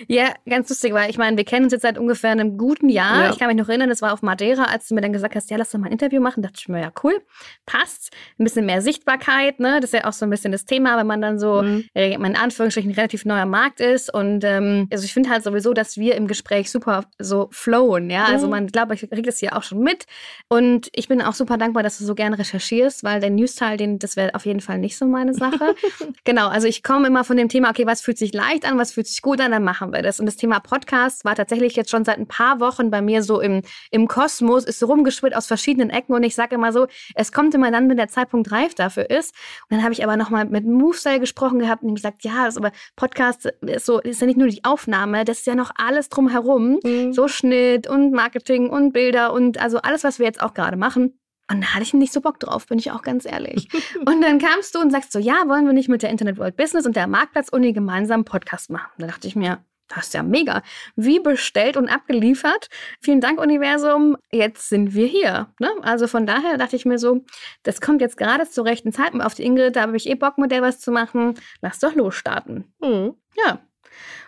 Ja, 0.08 0.34
ganz 0.48 0.70
lustig, 0.70 0.94
weil 0.94 1.10
ich 1.10 1.18
meine, 1.18 1.38
wir 1.38 1.46
kennen 1.46 1.66
uns 1.66 1.74
jetzt 1.74 1.84
seit 1.84 1.98
ungefähr 1.98 2.32
einem 2.32 2.58
guten 2.58 2.90
Jahr. 2.90 3.26
Ja. 3.26 3.32
Ich 3.32 3.40
kann 3.40 3.48
mich 3.48 3.58
noch 3.58 3.70
erinnern, 3.70 3.90
das 3.90 4.02
war 4.02 4.14
auf 4.14 4.22
Madeira, 4.22 4.64
als 4.64 4.88
du 4.88 4.96
mir 4.96 5.02
dann 5.02 5.14
gesagt 5.14 5.36
hast, 5.36 5.50
ja, 5.50 5.58
lass 5.58 5.72
doch 5.72 5.80
mal 5.80 5.88
ein 5.88 5.92
Interview 5.92 6.22
machen. 6.22 6.42
Da 6.42 6.50
dachte 6.50 6.60
ich 6.62 6.70
mir, 6.70 6.82
ja, 6.82 6.92
cool, 7.04 7.22
passt. 7.66 8.12
Ein 8.40 8.44
bisschen 8.44 8.66
mehr 8.66 8.82
Sichtbarkeit, 8.82 9.60
ne? 9.60 9.80
Das 9.80 9.94
ist 9.94 10.00
ja 10.00 10.08
auch 10.08 10.14
so 10.14 10.26
ein 10.26 10.30
bisschen 10.30 10.52
das 10.52 10.66
Thema, 10.66 10.98
wenn 10.98 11.08
man 11.08 11.22
dann 11.22 11.40
so, 11.40 11.62
mhm. 11.62 11.86
äh, 11.94 12.14
in 12.14 12.36
Anführungsstrichen, 12.36 12.92
ein 12.92 12.96
relativ 12.96 13.26
neuer 13.26 13.46
Markt 13.46 13.80
ist. 13.80 14.14
Und 14.14 14.44
ähm, 14.44 14.88
also 14.92 15.06
ich 15.06 15.14
finde 15.14 15.30
halt 15.30 15.44
sowieso, 15.44 15.74
dass 15.74 15.98
wir 15.98 16.16
im 16.16 16.28
Gespräch 16.28 16.72
super 16.72 17.06
so 17.20 17.48
flowen, 17.52 18.10
ja. 18.10 18.26
Also 18.26 18.32
mhm. 18.32 18.40
Also 18.40 18.48
man, 18.48 18.68
glaube 18.68 18.94
ich, 18.96 19.02
kriegt 19.02 19.28
das 19.28 19.40
hier 19.40 19.58
auch 19.58 19.64
schon 19.64 19.80
mit. 19.80 20.06
Und 20.48 20.90
ich 20.94 21.10
bin 21.10 21.22
auch 21.22 21.34
super 21.34 21.58
dankbar, 21.58 21.84
dass 21.84 21.98
du 21.98 22.06
so 22.06 22.16
gerne 22.16 22.40
recherchierst, 22.40 23.04
weil 23.04 23.20
der 23.20 23.30
News-Teil, 23.30 23.98
das 23.98 24.16
wäre 24.16 24.34
auf 24.34 24.46
jeden 24.46 24.62
Fall 24.62 24.78
nicht 24.78 24.98
so 24.98 25.06
meine 25.06 25.34
Sache. 25.34 25.76
genau, 26.24 26.48
also 26.48 26.68
ich 26.68 26.84
komme 26.84 27.08
immer 27.08 27.26
von 27.26 27.36
dem 27.36 27.50
Thema, 27.50 27.70
okay, 27.70 27.86
was 27.86 28.00
fühlt 28.00 28.18
sich 28.18 28.34
leicht 28.34 28.66
an, 28.66 28.78
was 28.78 28.94
fühlt 28.94 29.08
sich 29.08 29.22
gut 29.22 29.42
an, 29.42 29.52
dann 29.60 29.66
machen 29.66 29.94
wir 29.94 30.02
das. 30.02 30.20
Und 30.20 30.26
das 30.26 30.38
Thema 30.38 30.60
Podcast 30.60 31.26
war 31.26 31.36
tatsächlich 31.36 31.76
jetzt 31.76 31.92
schon 31.92 32.06
seit 32.06 32.18
ein 32.18 32.28
paar 32.28 32.60
Wochen 32.60 32.90
bei 32.90 33.02
mir 33.02 33.22
so 33.22 33.42
im, 33.42 33.62
im 33.92 34.08
Kosmos, 34.08 34.64
ist 34.64 34.80
so 34.80 34.88
rumgeschwirrt 34.88 35.36
aus 35.36 35.48
verschiedenen 35.48 35.90
Ecken. 35.90 36.14
Und 36.14 36.24
ich 36.24 36.36
sage 36.36 36.56
immer 36.56 36.72
so, 36.72 36.88
es 37.16 37.32
kommt 37.32 37.54
immer 37.54 37.72
dann, 37.72 37.90
wenn 37.90 37.98
der 37.98 38.08
Zeitpunkt 38.08 38.52
reif 38.52 38.74
dafür 38.74 39.10
ist. 39.10 39.36
Und 39.70 39.78
dann 39.78 39.84
habe 39.84 39.94
ich 39.94 40.04
aber 40.04 40.18
nochmal 40.18 40.46
mit 40.46 40.66
Movestyle 40.66 41.20
gesprochen 41.20 41.60
gehabt 41.60 41.84
und 41.84 41.90
ihm 41.90 41.96
gesagt, 41.96 42.24
ja, 42.24 42.46
das 42.46 42.58
aber 42.58 42.72
Podcast 42.96 43.46
ist 43.62 43.86
so, 43.86 44.00
ist 44.00 44.22
ja 44.22 44.28
nicht 44.28 44.38
nur 44.38 44.48
die 44.48 44.64
Aufnahme, 44.64 45.26
das 45.26 45.40
ist 45.40 45.48
ja 45.48 45.56
noch 45.56 45.72
alles 45.76 46.10
drumherum. 46.10 46.80
Mhm. 46.84 47.14
So 47.14 47.28
Schnitt 47.28 47.88
und 47.88 48.12
Marketing 48.12 48.70
und 48.70 48.94
Bilder 48.94 49.34
und 49.34 49.60
also 49.60 49.80
alles, 49.80 50.04
was 50.04 50.20
wir 50.20 50.26
jetzt 50.26 50.42
auch 50.42 50.54
gerade 50.54 50.78
machen. 50.78 51.20
Und 51.50 51.62
da 51.62 51.74
hatte 51.74 51.84
ich 51.84 51.94
nicht 51.94 52.14
so 52.14 52.22
Bock 52.22 52.40
drauf, 52.40 52.68
bin 52.68 52.78
ich 52.78 52.92
auch 52.92 53.02
ganz 53.02 53.26
ehrlich. 53.26 53.68
und 54.06 54.22
dann 54.22 54.40
kamst 54.40 54.76
du 54.76 54.80
und 54.80 54.92
sagst 54.92 55.12
so, 55.12 55.20
ja, 55.20 55.48
wollen 55.48 55.66
wir 55.66 55.74
nicht 55.74 55.90
mit 55.90 56.04
der 56.04 56.10
Internet 56.10 56.38
World 56.38 56.58
Business 56.58 56.86
und 56.86 56.96
der 56.96 57.08
Marktplatz-Uni 57.08 57.74
gemeinsam 57.74 58.16
einen 58.16 58.26
Podcast 58.26 58.70
machen? 58.70 58.92
Da 59.00 59.08
dachte 59.08 59.28
ich 59.28 59.36
mir, 59.36 59.64
das 59.90 60.08
ist 60.08 60.14
ja 60.14 60.24
mega. 60.24 60.62
Wie 60.96 61.20
bestellt 61.20 61.76
und 61.76 61.90
abgeliefert. 61.90 62.70
Vielen 63.02 63.22
Dank, 63.22 63.40
Universum. 63.40 64.18
Jetzt 64.32 64.70
sind 64.70 64.94
wir 64.94 65.08
hier. 65.08 65.52
Ne? 65.60 65.70
Also 65.82 66.08
von 66.08 66.28
daher 66.28 66.58
dachte 66.58 66.76
ich 66.76 66.86
mir 66.86 67.00
so, 67.00 67.26
das 67.64 67.82
kommt 67.82 68.02
jetzt 68.02 68.18
gerade 68.18 68.48
zur 68.48 68.66
rechten 68.66 68.94
Zeit. 68.94 69.20
Auf 69.20 69.34
die 69.34 69.44
Ingrid, 69.44 69.76
da 69.76 69.82
habe 69.82 69.98
ich 69.98 70.08
eh 70.08 70.16
Bock, 70.16 70.38
mit 70.38 70.52
der 70.52 70.62
was 70.62 70.80
zu 70.80 70.92
machen. 70.92 71.34
Lass 71.62 71.80
doch 71.80 71.96
losstarten. 71.96 72.72
Mhm. 72.80 73.16
Ja. 73.36 73.60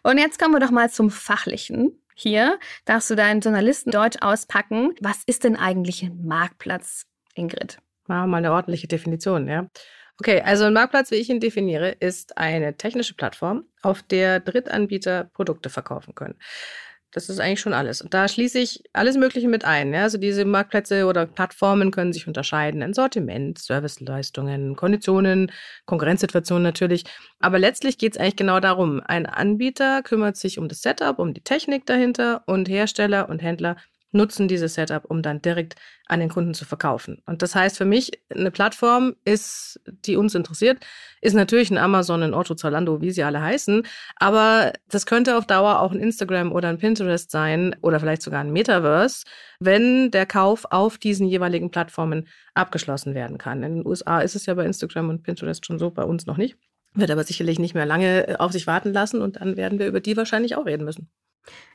Und 0.02 0.18
jetzt 0.18 0.40
kommen 0.40 0.56
wir 0.56 0.60
doch 0.60 0.72
mal 0.72 0.90
zum 0.90 1.12
Fachlichen. 1.12 2.02
Hier 2.16 2.60
darfst 2.86 3.10
du 3.10 3.16
deinen 3.16 3.42
Journalisten 3.42 3.92
Deutsch 3.92 4.18
auspacken. 4.22 4.96
Was 5.00 5.22
ist 5.26 5.44
denn 5.44 5.56
eigentlich 5.56 6.02
ein 6.04 6.26
Marktplatz, 6.26 7.06
Ingrid? 7.36 7.78
Machen 8.08 8.24
wir 8.24 8.28
mal 8.28 8.38
eine 8.38 8.52
ordentliche 8.52 8.88
Definition, 8.88 9.48
ja. 9.48 9.68
Okay, 10.20 10.42
also 10.42 10.66
ein 10.66 10.74
Marktplatz, 10.74 11.10
wie 11.12 11.16
ich 11.16 11.30
ihn 11.30 11.40
definiere, 11.40 11.90
ist 11.90 12.38
eine 12.38 12.78
technische 12.78 13.16
Plattform, 13.16 13.66
auf 13.82 14.04
der 14.04 14.40
Drittanbieter 14.40 15.24
Produkte 15.34 15.70
verkaufen 15.70 16.14
können. 16.14 16.36
Das 17.14 17.28
ist 17.28 17.40
eigentlich 17.40 17.60
schon 17.60 17.74
alles. 17.74 18.02
Und 18.02 18.14
da 18.14 18.28
schließe 18.28 18.58
ich 18.60 18.84
alles 18.94 19.18
Mögliche 19.18 19.50
mit 19.50 19.66
ein. 19.66 19.94
Ja? 19.94 20.04
Also 20.04 20.18
diese 20.18 20.46
Marktplätze 20.46 21.06
oder 21.08 21.26
Plattformen 21.26 21.92
können 21.92 22.14
sich 22.14 22.26
unterscheiden 22.26 22.82
in 22.82 22.94
Sortiment, 22.94 23.60
Serviceleistungen, 23.60 24.78
Konditionen, 24.78 25.52
Konkurrenzsituationen 25.86 26.64
natürlich. 26.64 27.04
Aber 27.40 27.60
letztlich 27.60 27.98
geht 27.98 28.14
es 28.14 28.20
eigentlich 28.20 28.38
genau 28.38 28.62
darum. 28.62 29.02
Ein 29.04 29.26
Anbieter 29.26 30.04
kümmert 30.04 30.38
sich 30.38 30.58
um 30.58 30.70
das 30.70 30.82
Setup, 30.82 31.20
um 31.20 31.34
die 31.34 31.44
Technik 31.44 31.86
dahinter 31.86 32.44
und 32.46 32.70
Hersteller 32.70 33.28
und 33.28 33.42
Händler 33.42 33.76
nutzen 34.12 34.48
dieses 34.48 34.74
Setup, 34.74 35.06
um 35.06 35.22
dann 35.22 35.42
direkt 35.42 35.76
an 36.08 36.20
den 36.20 36.30
Kunden 36.30 36.54
zu 36.54 36.66
verkaufen. 36.66 37.22
Und 37.26 37.42
das 37.42 37.56
heißt 37.56 37.78
für 37.78 37.86
mich, 37.86 38.12
eine 38.30 38.52
Plattform 38.52 39.16
ist, 39.24 39.80
die 40.06 40.18
uns 40.18 40.36
interessiert, 40.36 40.80
ist 41.22 41.34
natürlich 41.34 41.72
ein 41.72 41.78
Amazon, 41.78 42.24
ein 42.24 42.34
Otto, 42.34 42.56
Zalando, 42.56 43.02
wie 43.02 43.12
sie 43.12 43.24
alle 43.24 43.42
heißen. 43.42 43.84
Aber 44.18 44.74
das 44.90 45.06
könnte 45.06 45.38
auf 45.38 45.48
Dauer 45.48 45.80
auch 45.80 45.92
ein 45.92 46.00
Instagram 46.00 46.52
oder 46.52 46.70
ein 46.70 46.78
Pinterest 46.78 47.32
sein 47.32 47.76
oder 47.82 48.00
vielleicht 48.00 48.22
sogar 48.22 48.42
ein 48.42 48.52
Metaverse, 48.52 49.26
wenn 49.60 50.12
der 50.12 50.26
Kauf 50.26 50.66
auf 50.70 50.98
diesen 50.98 51.28
jeweiligen 51.28 51.72
Plattformen 51.72 52.28
abgeschlossen 52.54 53.16
werden 53.16 53.38
kann. 53.38 53.64
In 53.64 53.76
den 53.76 53.86
USA 53.86 54.20
ist 54.20 54.36
es 54.36 54.46
ja 54.46 54.54
bei 54.54 54.66
Instagram 54.66 55.10
und 55.10 55.24
Pinterest 55.24 55.66
schon 55.66 55.80
so, 55.80 55.92
bei 55.92 56.04
uns 56.04 56.26
noch 56.26 56.38
nicht. 56.38 56.58
Wird 56.94 57.10
aber 57.12 57.24
sicherlich 57.24 57.58
nicht 57.58 57.74
mehr 57.74 57.86
lange 57.86 58.36
auf 58.40 58.52
sich 58.52 58.68
warten 58.68 58.92
lassen 58.92 59.22
und 59.22 59.38
dann 59.38 59.56
werden 59.56 59.80
wir 59.80 59.88
über 59.88 60.02
die 60.02 60.18
wahrscheinlich 60.18 60.58
auch 60.58 60.66
reden 60.66 60.84
müssen. 60.84 61.10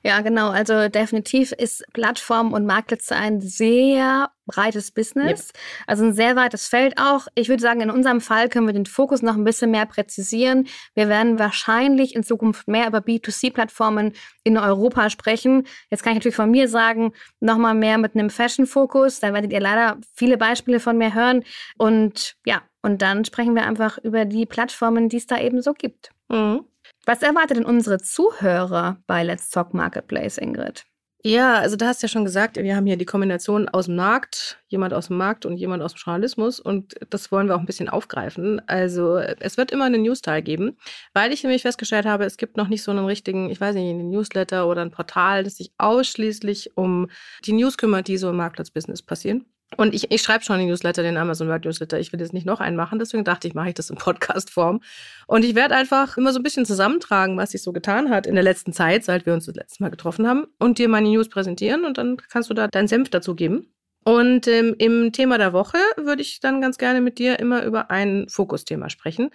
Ja, 0.02 0.20
genau. 0.20 0.50
Also 0.50 0.88
definitiv 0.88 1.50
ist 1.50 1.84
Plattform 1.92 2.52
und 2.52 2.64
Marktplätze 2.64 3.16
ein 3.16 3.40
sehr 3.40 4.30
breites 4.46 4.92
Business. 4.92 5.48
Yep. 5.48 5.56
Also 5.88 6.04
ein 6.04 6.12
sehr 6.12 6.36
weites 6.36 6.68
Feld 6.68 6.94
auch. 6.96 7.26
Ich 7.34 7.48
würde 7.48 7.60
sagen, 7.60 7.80
in 7.80 7.90
unserem 7.90 8.20
Fall 8.20 8.48
können 8.48 8.66
wir 8.66 8.72
den 8.72 8.86
Fokus 8.86 9.22
noch 9.22 9.34
ein 9.34 9.42
bisschen 9.42 9.72
mehr 9.72 9.86
präzisieren. 9.86 10.68
Wir 10.94 11.08
werden 11.08 11.40
wahrscheinlich 11.40 12.14
in 12.14 12.22
Zukunft 12.22 12.68
mehr 12.68 12.86
über 12.86 12.98
B2C-Plattformen 12.98 14.12
in 14.44 14.56
Europa 14.56 15.10
sprechen. 15.10 15.66
Jetzt 15.90 16.04
kann 16.04 16.12
ich 16.12 16.18
natürlich 16.18 16.36
von 16.36 16.52
mir 16.52 16.68
sagen, 16.68 17.12
nochmal 17.40 17.74
mehr 17.74 17.98
mit 17.98 18.14
einem 18.14 18.30
Fashion-Fokus. 18.30 19.18
Da 19.18 19.34
werdet 19.34 19.52
ihr 19.52 19.60
leider 19.60 19.98
viele 20.14 20.38
Beispiele 20.38 20.78
von 20.78 20.96
mir 20.96 21.14
hören. 21.14 21.42
Und 21.78 22.36
ja, 22.44 22.62
und 22.82 23.02
dann 23.02 23.24
sprechen 23.24 23.56
wir 23.56 23.66
einfach 23.66 23.98
über 23.98 24.24
die 24.24 24.46
Plattformen, 24.46 25.08
die 25.08 25.16
es 25.16 25.26
da 25.26 25.40
eben 25.40 25.60
so 25.60 25.72
gibt. 25.72 26.10
Mhm. 26.28 26.64
Was 27.08 27.22
erwartet 27.22 27.58
denn 27.58 27.64
unsere 27.64 27.98
Zuhörer 27.98 29.00
bei 29.06 29.22
Let's 29.22 29.48
Talk 29.48 29.72
Marketplace, 29.72 30.38
Ingrid? 30.38 30.84
Ja, 31.22 31.54
also 31.54 31.76
da 31.76 31.86
hast 31.86 32.02
du 32.02 32.06
ja 32.06 32.08
schon 32.08 32.24
gesagt, 32.24 32.56
wir 32.56 32.74
haben 32.74 32.86
hier 32.86 32.96
die 32.96 33.04
Kombination 33.04 33.68
aus 33.68 33.86
dem 33.86 33.94
Markt, 33.94 34.58
jemand 34.66 34.92
aus 34.92 35.06
dem 35.06 35.16
Markt 35.16 35.46
und 35.46 35.56
jemand 35.56 35.84
aus 35.84 35.92
dem 35.94 35.98
Journalismus 35.98 36.58
und 36.58 36.94
das 37.10 37.30
wollen 37.30 37.46
wir 37.46 37.54
auch 37.54 37.60
ein 37.60 37.66
bisschen 37.66 37.88
aufgreifen. 37.88 38.60
Also 38.68 39.18
es 39.18 39.56
wird 39.56 39.70
immer 39.70 39.84
einen 39.84 40.02
News-Teil 40.02 40.42
geben, 40.42 40.78
weil 41.14 41.32
ich 41.32 41.44
nämlich 41.44 41.62
festgestellt 41.62 42.06
habe, 42.06 42.24
es 42.24 42.36
gibt 42.36 42.56
noch 42.56 42.68
nicht 42.68 42.82
so 42.82 42.90
einen 42.90 43.06
richtigen, 43.06 43.50
ich 43.50 43.60
weiß 43.60 43.76
nicht, 43.76 43.88
einen 43.88 44.10
Newsletter 44.10 44.68
oder 44.68 44.82
ein 44.82 44.90
Portal, 44.90 45.44
das 45.44 45.56
sich 45.56 45.72
ausschließlich 45.78 46.76
um 46.76 47.08
die 47.44 47.52
News 47.52 47.78
kümmert, 47.78 48.08
die 48.08 48.18
so 48.18 48.30
im 48.30 48.36
Marktplatzbusiness 48.36 49.02
passieren. 49.02 49.46
Und 49.76 49.94
ich, 49.94 50.10
ich 50.12 50.22
schreibe 50.22 50.44
schon 50.44 50.58
den 50.58 50.68
Newsletter, 50.68 51.02
den 51.02 51.16
Amazon 51.16 51.48
Word 51.48 51.64
Newsletter. 51.64 51.98
Ich 51.98 52.12
will 52.12 52.20
jetzt 52.20 52.32
nicht 52.32 52.46
noch 52.46 52.60
einen 52.60 52.76
machen, 52.76 52.98
deswegen 52.98 53.24
dachte 53.24 53.48
ich, 53.48 53.54
mache 53.54 53.68
ich 53.68 53.74
das 53.74 53.90
in 53.90 53.96
Podcast-Form. 53.96 54.80
Und 55.26 55.44
ich 55.44 55.54
werde 55.54 55.74
einfach 55.74 56.16
immer 56.16 56.32
so 56.32 56.38
ein 56.38 56.44
bisschen 56.44 56.64
zusammentragen, 56.64 57.36
was 57.36 57.50
sich 57.50 57.62
so 57.62 57.72
getan 57.72 58.10
hat 58.10 58.26
in 58.26 58.34
der 58.34 58.44
letzten 58.44 58.72
Zeit, 58.72 59.04
seit 59.04 59.26
wir 59.26 59.34
uns 59.34 59.46
das 59.46 59.56
letzte 59.56 59.82
Mal 59.82 59.90
getroffen 59.90 60.28
haben, 60.28 60.46
und 60.60 60.78
dir 60.78 60.88
meine 60.88 61.08
News 61.08 61.28
präsentieren 61.28 61.84
und 61.84 61.98
dann 61.98 62.16
kannst 62.16 62.48
du 62.48 62.54
da 62.54 62.68
deinen 62.68 62.88
Senf 62.88 63.10
dazu 63.10 63.34
geben. 63.34 63.72
Und 64.04 64.46
ähm, 64.46 64.76
im 64.78 65.10
Thema 65.10 65.36
der 65.36 65.52
Woche 65.52 65.78
würde 65.96 66.22
ich 66.22 66.38
dann 66.38 66.60
ganz 66.60 66.78
gerne 66.78 67.00
mit 67.00 67.18
dir 67.18 67.40
immer 67.40 67.64
über 67.64 67.90
ein 67.90 68.28
Fokusthema 68.28 68.88
sprechen 68.88 69.30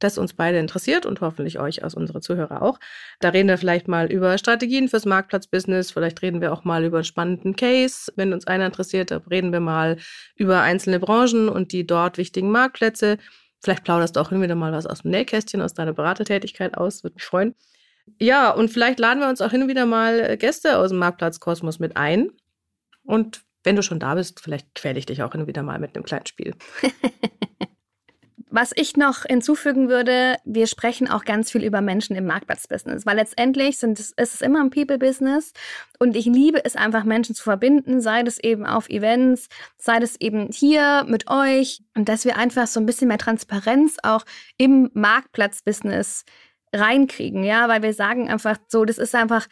das 0.00 0.18
uns 0.18 0.34
beide 0.34 0.58
interessiert 0.58 1.06
und 1.06 1.20
hoffentlich 1.20 1.58
euch 1.58 1.84
aus 1.84 1.94
unsere 1.94 2.20
Zuhörer 2.20 2.62
auch. 2.62 2.78
Da 3.20 3.28
reden 3.28 3.48
wir 3.48 3.58
vielleicht 3.58 3.88
mal 3.88 4.10
über 4.10 4.36
Strategien 4.38 4.88
fürs 4.88 5.06
Marktplatzbusiness, 5.06 5.92
vielleicht 5.92 6.20
reden 6.22 6.40
wir 6.40 6.52
auch 6.52 6.64
mal 6.64 6.84
über 6.84 6.98
einen 6.98 7.04
spannenden 7.04 7.56
Case, 7.56 8.12
wenn 8.16 8.32
uns 8.32 8.46
einer 8.46 8.66
interessiert, 8.66 9.10
da 9.10 9.22
reden 9.30 9.52
wir 9.52 9.60
mal 9.60 9.96
über 10.34 10.60
einzelne 10.62 10.98
Branchen 10.98 11.48
und 11.48 11.72
die 11.72 11.86
dort 11.86 12.18
wichtigen 12.18 12.50
Marktplätze. 12.50 13.18
Vielleicht 13.62 13.84
plauderst 13.84 14.16
du 14.16 14.20
auch 14.20 14.30
hin 14.30 14.42
wieder 14.42 14.54
mal 14.54 14.72
was 14.72 14.86
aus 14.86 15.02
dem 15.02 15.10
Nähkästchen, 15.10 15.60
aus 15.60 15.74
deiner 15.74 15.92
Beratertätigkeit 15.92 16.76
aus, 16.76 17.04
würde 17.04 17.14
mich 17.14 17.24
freuen. 17.24 17.54
Ja, 18.18 18.50
und 18.50 18.70
vielleicht 18.70 18.98
laden 18.98 19.20
wir 19.20 19.28
uns 19.28 19.40
auch 19.40 19.50
hin 19.50 19.62
und 19.62 19.68
wieder 19.68 19.86
mal 19.86 20.36
Gäste 20.36 20.78
aus 20.78 20.90
dem 20.90 20.98
Marktplatzkosmos 20.98 21.78
mit 21.78 21.96
ein. 21.96 22.30
Und 23.04 23.42
wenn 23.62 23.76
du 23.76 23.82
schon 23.82 23.98
da 23.98 24.14
bist, 24.14 24.40
vielleicht 24.40 24.74
quäle 24.74 24.98
ich 24.98 25.06
dich 25.06 25.22
auch 25.22 25.32
hin 25.32 25.42
und 25.42 25.46
wieder 25.46 25.62
mal 25.62 25.78
mit 25.78 25.94
einem 25.94 26.04
kleinen 26.04 26.26
Spiel. 26.26 26.54
Was 28.52 28.72
ich 28.74 28.96
noch 28.96 29.22
hinzufügen 29.22 29.88
würde, 29.88 30.36
wir 30.44 30.66
sprechen 30.66 31.08
auch 31.08 31.24
ganz 31.24 31.52
viel 31.52 31.62
über 31.62 31.80
Menschen 31.80 32.16
im 32.16 32.26
Marktplatzbusiness, 32.26 33.06
weil 33.06 33.14
letztendlich 33.14 33.78
sind 33.78 34.00
ist 34.00 34.14
es 34.18 34.40
immer 34.40 34.60
ein 34.60 34.70
People-Business 34.70 35.52
und 36.00 36.16
ich 36.16 36.26
liebe 36.26 36.64
es 36.64 36.74
einfach, 36.74 37.04
Menschen 37.04 37.36
zu 37.36 37.44
verbinden, 37.44 38.00
sei 38.00 38.24
das 38.24 38.38
eben 38.38 38.66
auf 38.66 38.88
Events, 38.88 39.48
sei 39.78 40.00
das 40.00 40.16
eben 40.20 40.48
hier 40.50 41.04
mit 41.06 41.30
euch 41.30 41.82
und 41.96 42.08
dass 42.08 42.24
wir 42.24 42.36
einfach 42.36 42.66
so 42.66 42.80
ein 42.80 42.86
bisschen 42.86 43.06
mehr 43.06 43.18
Transparenz 43.18 43.98
auch 44.02 44.24
im 44.58 44.90
Marktplatzbusiness 44.94 46.24
reinkriegen, 46.74 47.44
ja, 47.44 47.68
weil 47.68 47.82
wir 47.82 47.94
sagen 47.94 48.28
einfach 48.28 48.56
so, 48.66 48.84
das 48.84 48.98
ist 48.98 49.14
einfach 49.14 49.46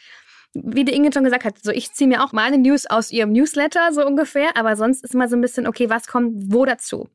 wie 0.54 0.84
die 0.84 0.94
Ingrid 0.94 1.14
schon 1.14 1.24
gesagt 1.24 1.44
hat, 1.44 1.58
so 1.62 1.70
ich 1.70 1.92
ziehe 1.92 2.08
mir 2.08 2.24
auch 2.24 2.32
meine 2.32 2.58
News 2.58 2.86
aus 2.86 3.12
ihrem 3.12 3.30
Newsletter 3.30 3.92
so 3.92 4.04
ungefähr, 4.04 4.56
aber 4.56 4.74
sonst 4.74 5.04
ist 5.04 5.14
mal 5.14 5.28
so 5.28 5.36
ein 5.36 5.40
bisschen, 5.40 5.68
okay, 5.68 5.88
was 5.88 6.08
kommt 6.08 6.52
wo 6.52 6.64
dazu? 6.64 7.08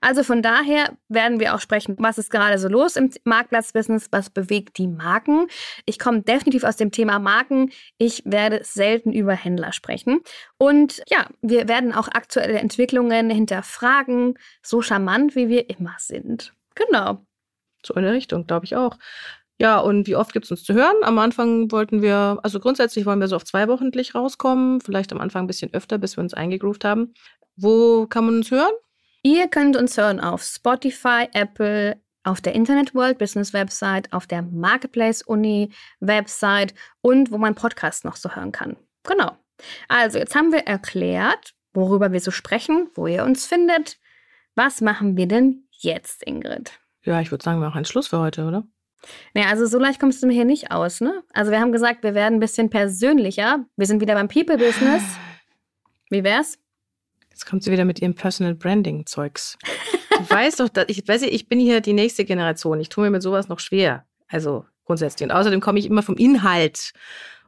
Also 0.00 0.22
von 0.22 0.42
daher 0.42 0.96
werden 1.08 1.40
wir 1.40 1.54
auch 1.54 1.60
sprechen, 1.60 1.96
was 1.98 2.18
ist 2.18 2.30
gerade 2.30 2.58
so 2.58 2.68
los 2.68 2.96
im 2.96 3.10
Marktplatzbusiness, 3.24 4.08
was 4.10 4.30
bewegt 4.30 4.78
die 4.78 4.88
Marken. 4.88 5.46
Ich 5.86 5.98
komme 5.98 6.22
definitiv 6.22 6.64
aus 6.64 6.76
dem 6.76 6.90
Thema 6.90 7.18
Marken. 7.18 7.70
Ich 7.98 8.22
werde 8.24 8.60
selten 8.64 9.12
über 9.12 9.34
Händler 9.34 9.72
sprechen. 9.72 10.20
Und 10.58 11.02
ja, 11.08 11.26
wir 11.40 11.68
werden 11.68 11.92
auch 11.92 12.08
aktuelle 12.08 12.58
Entwicklungen 12.58 13.30
hinterfragen, 13.30 14.38
so 14.62 14.82
charmant 14.82 15.36
wie 15.36 15.48
wir 15.48 15.70
immer 15.70 15.94
sind. 15.98 16.52
Genau. 16.74 17.24
So 17.84 17.94
in 17.94 18.02
der 18.02 18.12
Richtung, 18.12 18.46
glaube 18.46 18.64
ich 18.64 18.76
auch. 18.76 18.96
Ja, 19.62 19.78
und 19.78 20.08
wie 20.08 20.16
oft 20.16 20.32
gibt 20.32 20.46
es 20.46 20.50
uns 20.50 20.64
zu 20.64 20.74
hören? 20.74 20.96
Am 21.02 21.18
Anfang 21.18 21.70
wollten 21.70 22.02
wir, 22.02 22.40
also 22.42 22.58
grundsätzlich 22.58 23.06
wollen 23.06 23.20
wir 23.20 23.28
so 23.28 23.36
auf 23.36 23.44
zwei 23.44 23.68
wochentlich 23.68 24.14
rauskommen, 24.14 24.80
vielleicht 24.80 25.12
am 25.12 25.20
Anfang 25.20 25.44
ein 25.44 25.46
bisschen 25.46 25.72
öfter, 25.72 25.98
bis 25.98 26.16
wir 26.16 26.22
uns 26.22 26.34
eingegroovt 26.34 26.84
haben. 26.84 27.14
Wo 27.56 28.06
kann 28.08 28.24
man 28.26 28.36
uns 28.38 28.50
hören? 28.50 28.72
Ihr 29.24 29.46
könnt 29.46 29.76
uns 29.76 29.96
hören 29.96 30.18
auf 30.18 30.42
Spotify, 30.42 31.28
Apple, 31.32 31.96
auf 32.24 32.40
der 32.40 32.56
Internet 32.56 32.92
World 32.92 33.18
Business 33.18 33.52
Website, 33.52 34.12
auf 34.12 34.26
der 34.26 34.42
Marketplace 34.42 35.22
Uni 35.22 35.72
Website 36.00 36.74
und 37.02 37.30
wo 37.30 37.38
man 37.38 37.54
Podcast 37.54 38.04
noch 38.04 38.16
so 38.16 38.34
hören 38.34 38.50
kann. 38.50 38.76
Genau. 39.04 39.36
Also, 39.86 40.18
jetzt 40.18 40.34
haben 40.34 40.50
wir 40.50 40.66
erklärt, 40.66 41.54
worüber 41.72 42.10
wir 42.10 42.18
so 42.18 42.32
sprechen, 42.32 42.90
wo 42.94 43.06
ihr 43.06 43.22
uns 43.22 43.46
findet. 43.46 43.98
Was 44.56 44.80
machen 44.80 45.16
wir 45.16 45.28
denn 45.28 45.68
jetzt, 45.70 46.26
Ingrid? 46.26 46.72
Ja, 47.04 47.20
ich 47.20 47.30
würde 47.30 47.44
sagen, 47.44 47.60
wir 47.60 47.66
machen 47.66 47.78
einen 47.78 47.84
Schluss 47.84 48.08
für 48.08 48.18
heute, 48.18 48.44
oder? 48.44 48.64
Naja, 49.34 49.50
also 49.50 49.66
so 49.66 49.78
leicht 49.78 50.00
kommst 50.00 50.20
du 50.22 50.26
mir 50.26 50.34
hier 50.34 50.44
nicht 50.44 50.72
aus, 50.72 51.00
ne? 51.00 51.22
Also 51.32 51.52
wir 51.52 51.60
haben 51.60 51.72
gesagt, 51.72 52.02
wir 52.02 52.14
werden 52.14 52.34
ein 52.34 52.40
bisschen 52.40 52.70
persönlicher. 52.70 53.64
Wir 53.76 53.86
sind 53.86 54.00
wieder 54.00 54.14
beim 54.14 54.28
People-Business. 54.28 55.02
Wie 56.10 56.24
wär's? 56.24 56.58
Jetzt 57.42 57.50
kommt 57.50 57.64
sie 57.64 57.72
wieder 57.72 57.84
mit 57.84 58.00
ihrem 58.00 58.14
Personal 58.14 58.54
Branding 58.54 59.04
Zeugs. 59.04 59.58
Du 60.10 60.30
weißt 60.30 60.60
doch, 60.60 60.68
dass 60.68 60.84
ich 60.88 61.08
weiß, 61.08 61.22
ich 61.22 61.48
bin 61.48 61.58
hier 61.58 61.80
die 61.80 61.94
nächste 61.94 62.24
Generation. 62.24 62.78
Ich 62.78 62.90
tue 62.90 63.02
mir 63.02 63.10
mit 63.10 63.22
sowas 63.22 63.48
noch 63.48 63.58
schwer. 63.58 64.04
Also 64.28 64.66
grundsätzlich. 64.84 65.28
Und 65.28 65.34
außerdem 65.34 65.60
komme 65.60 65.80
ich 65.80 65.86
immer 65.86 66.02
vom 66.02 66.16
Inhalt. 66.16 66.92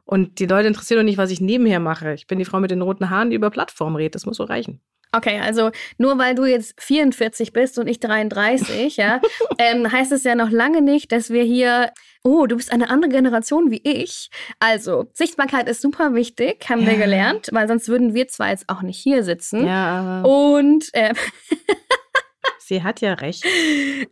Und 0.03 0.39
die 0.39 0.47
Leute 0.47 0.67
interessieren 0.67 0.99
doch 0.99 1.05
nicht, 1.05 1.19
was 1.19 1.29
ich 1.29 1.39
nebenher 1.39 1.79
mache. 1.79 2.13
Ich 2.15 2.27
bin 2.27 2.39
die 2.39 2.43
Frau 2.43 2.59
mit 2.59 2.71
den 2.71 2.81
roten 2.81 3.09
Haaren, 3.09 3.29
die 3.29 3.35
über 3.35 3.51
Plattformen 3.51 3.95
redet. 3.95 4.15
Das 4.15 4.25
muss 4.25 4.37
so 4.37 4.43
reichen. 4.43 4.81
Okay, 5.15 5.39
also 5.39 5.71
nur 5.97 6.17
weil 6.17 6.35
du 6.35 6.45
jetzt 6.45 6.75
44 6.81 7.53
bist 7.53 7.79
und 7.79 7.87
ich 7.87 7.99
33, 7.99 8.97
ja, 8.97 9.21
ähm, 9.57 9.89
heißt 9.89 10.11
es 10.11 10.23
ja 10.23 10.35
noch 10.35 10.49
lange 10.49 10.81
nicht, 10.81 11.11
dass 11.11 11.29
wir 11.29 11.43
hier, 11.43 11.91
oh, 12.23 12.47
du 12.47 12.57
bist 12.57 12.71
eine 12.73 12.89
andere 12.89 13.09
Generation 13.11 13.71
wie 13.71 13.81
ich. 13.83 14.29
Also, 14.59 15.05
Sichtbarkeit 15.13 15.69
ist 15.69 15.81
super 15.81 16.13
wichtig, 16.13 16.69
haben 16.69 16.81
ja. 16.81 16.87
wir 16.87 16.97
gelernt, 16.97 17.49
weil 17.53 17.67
sonst 17.67 17.87
würden 17.87 18.13
wir 18.13 18.27
zwar 18.27 18.49
jetzt 18.49 18.67
auch 18.67 18.81
nicht 18.81 18.99
hier 18.99 19.23
sitzen. 19.23 19.65
Ja. 19.65 20.21
Und 20.23 20.89
äh, 20.93 21.13
Sie 22.59 22.81
hat 22.81 22.99
ja 22.99 23.13
recht. 23.13 23.45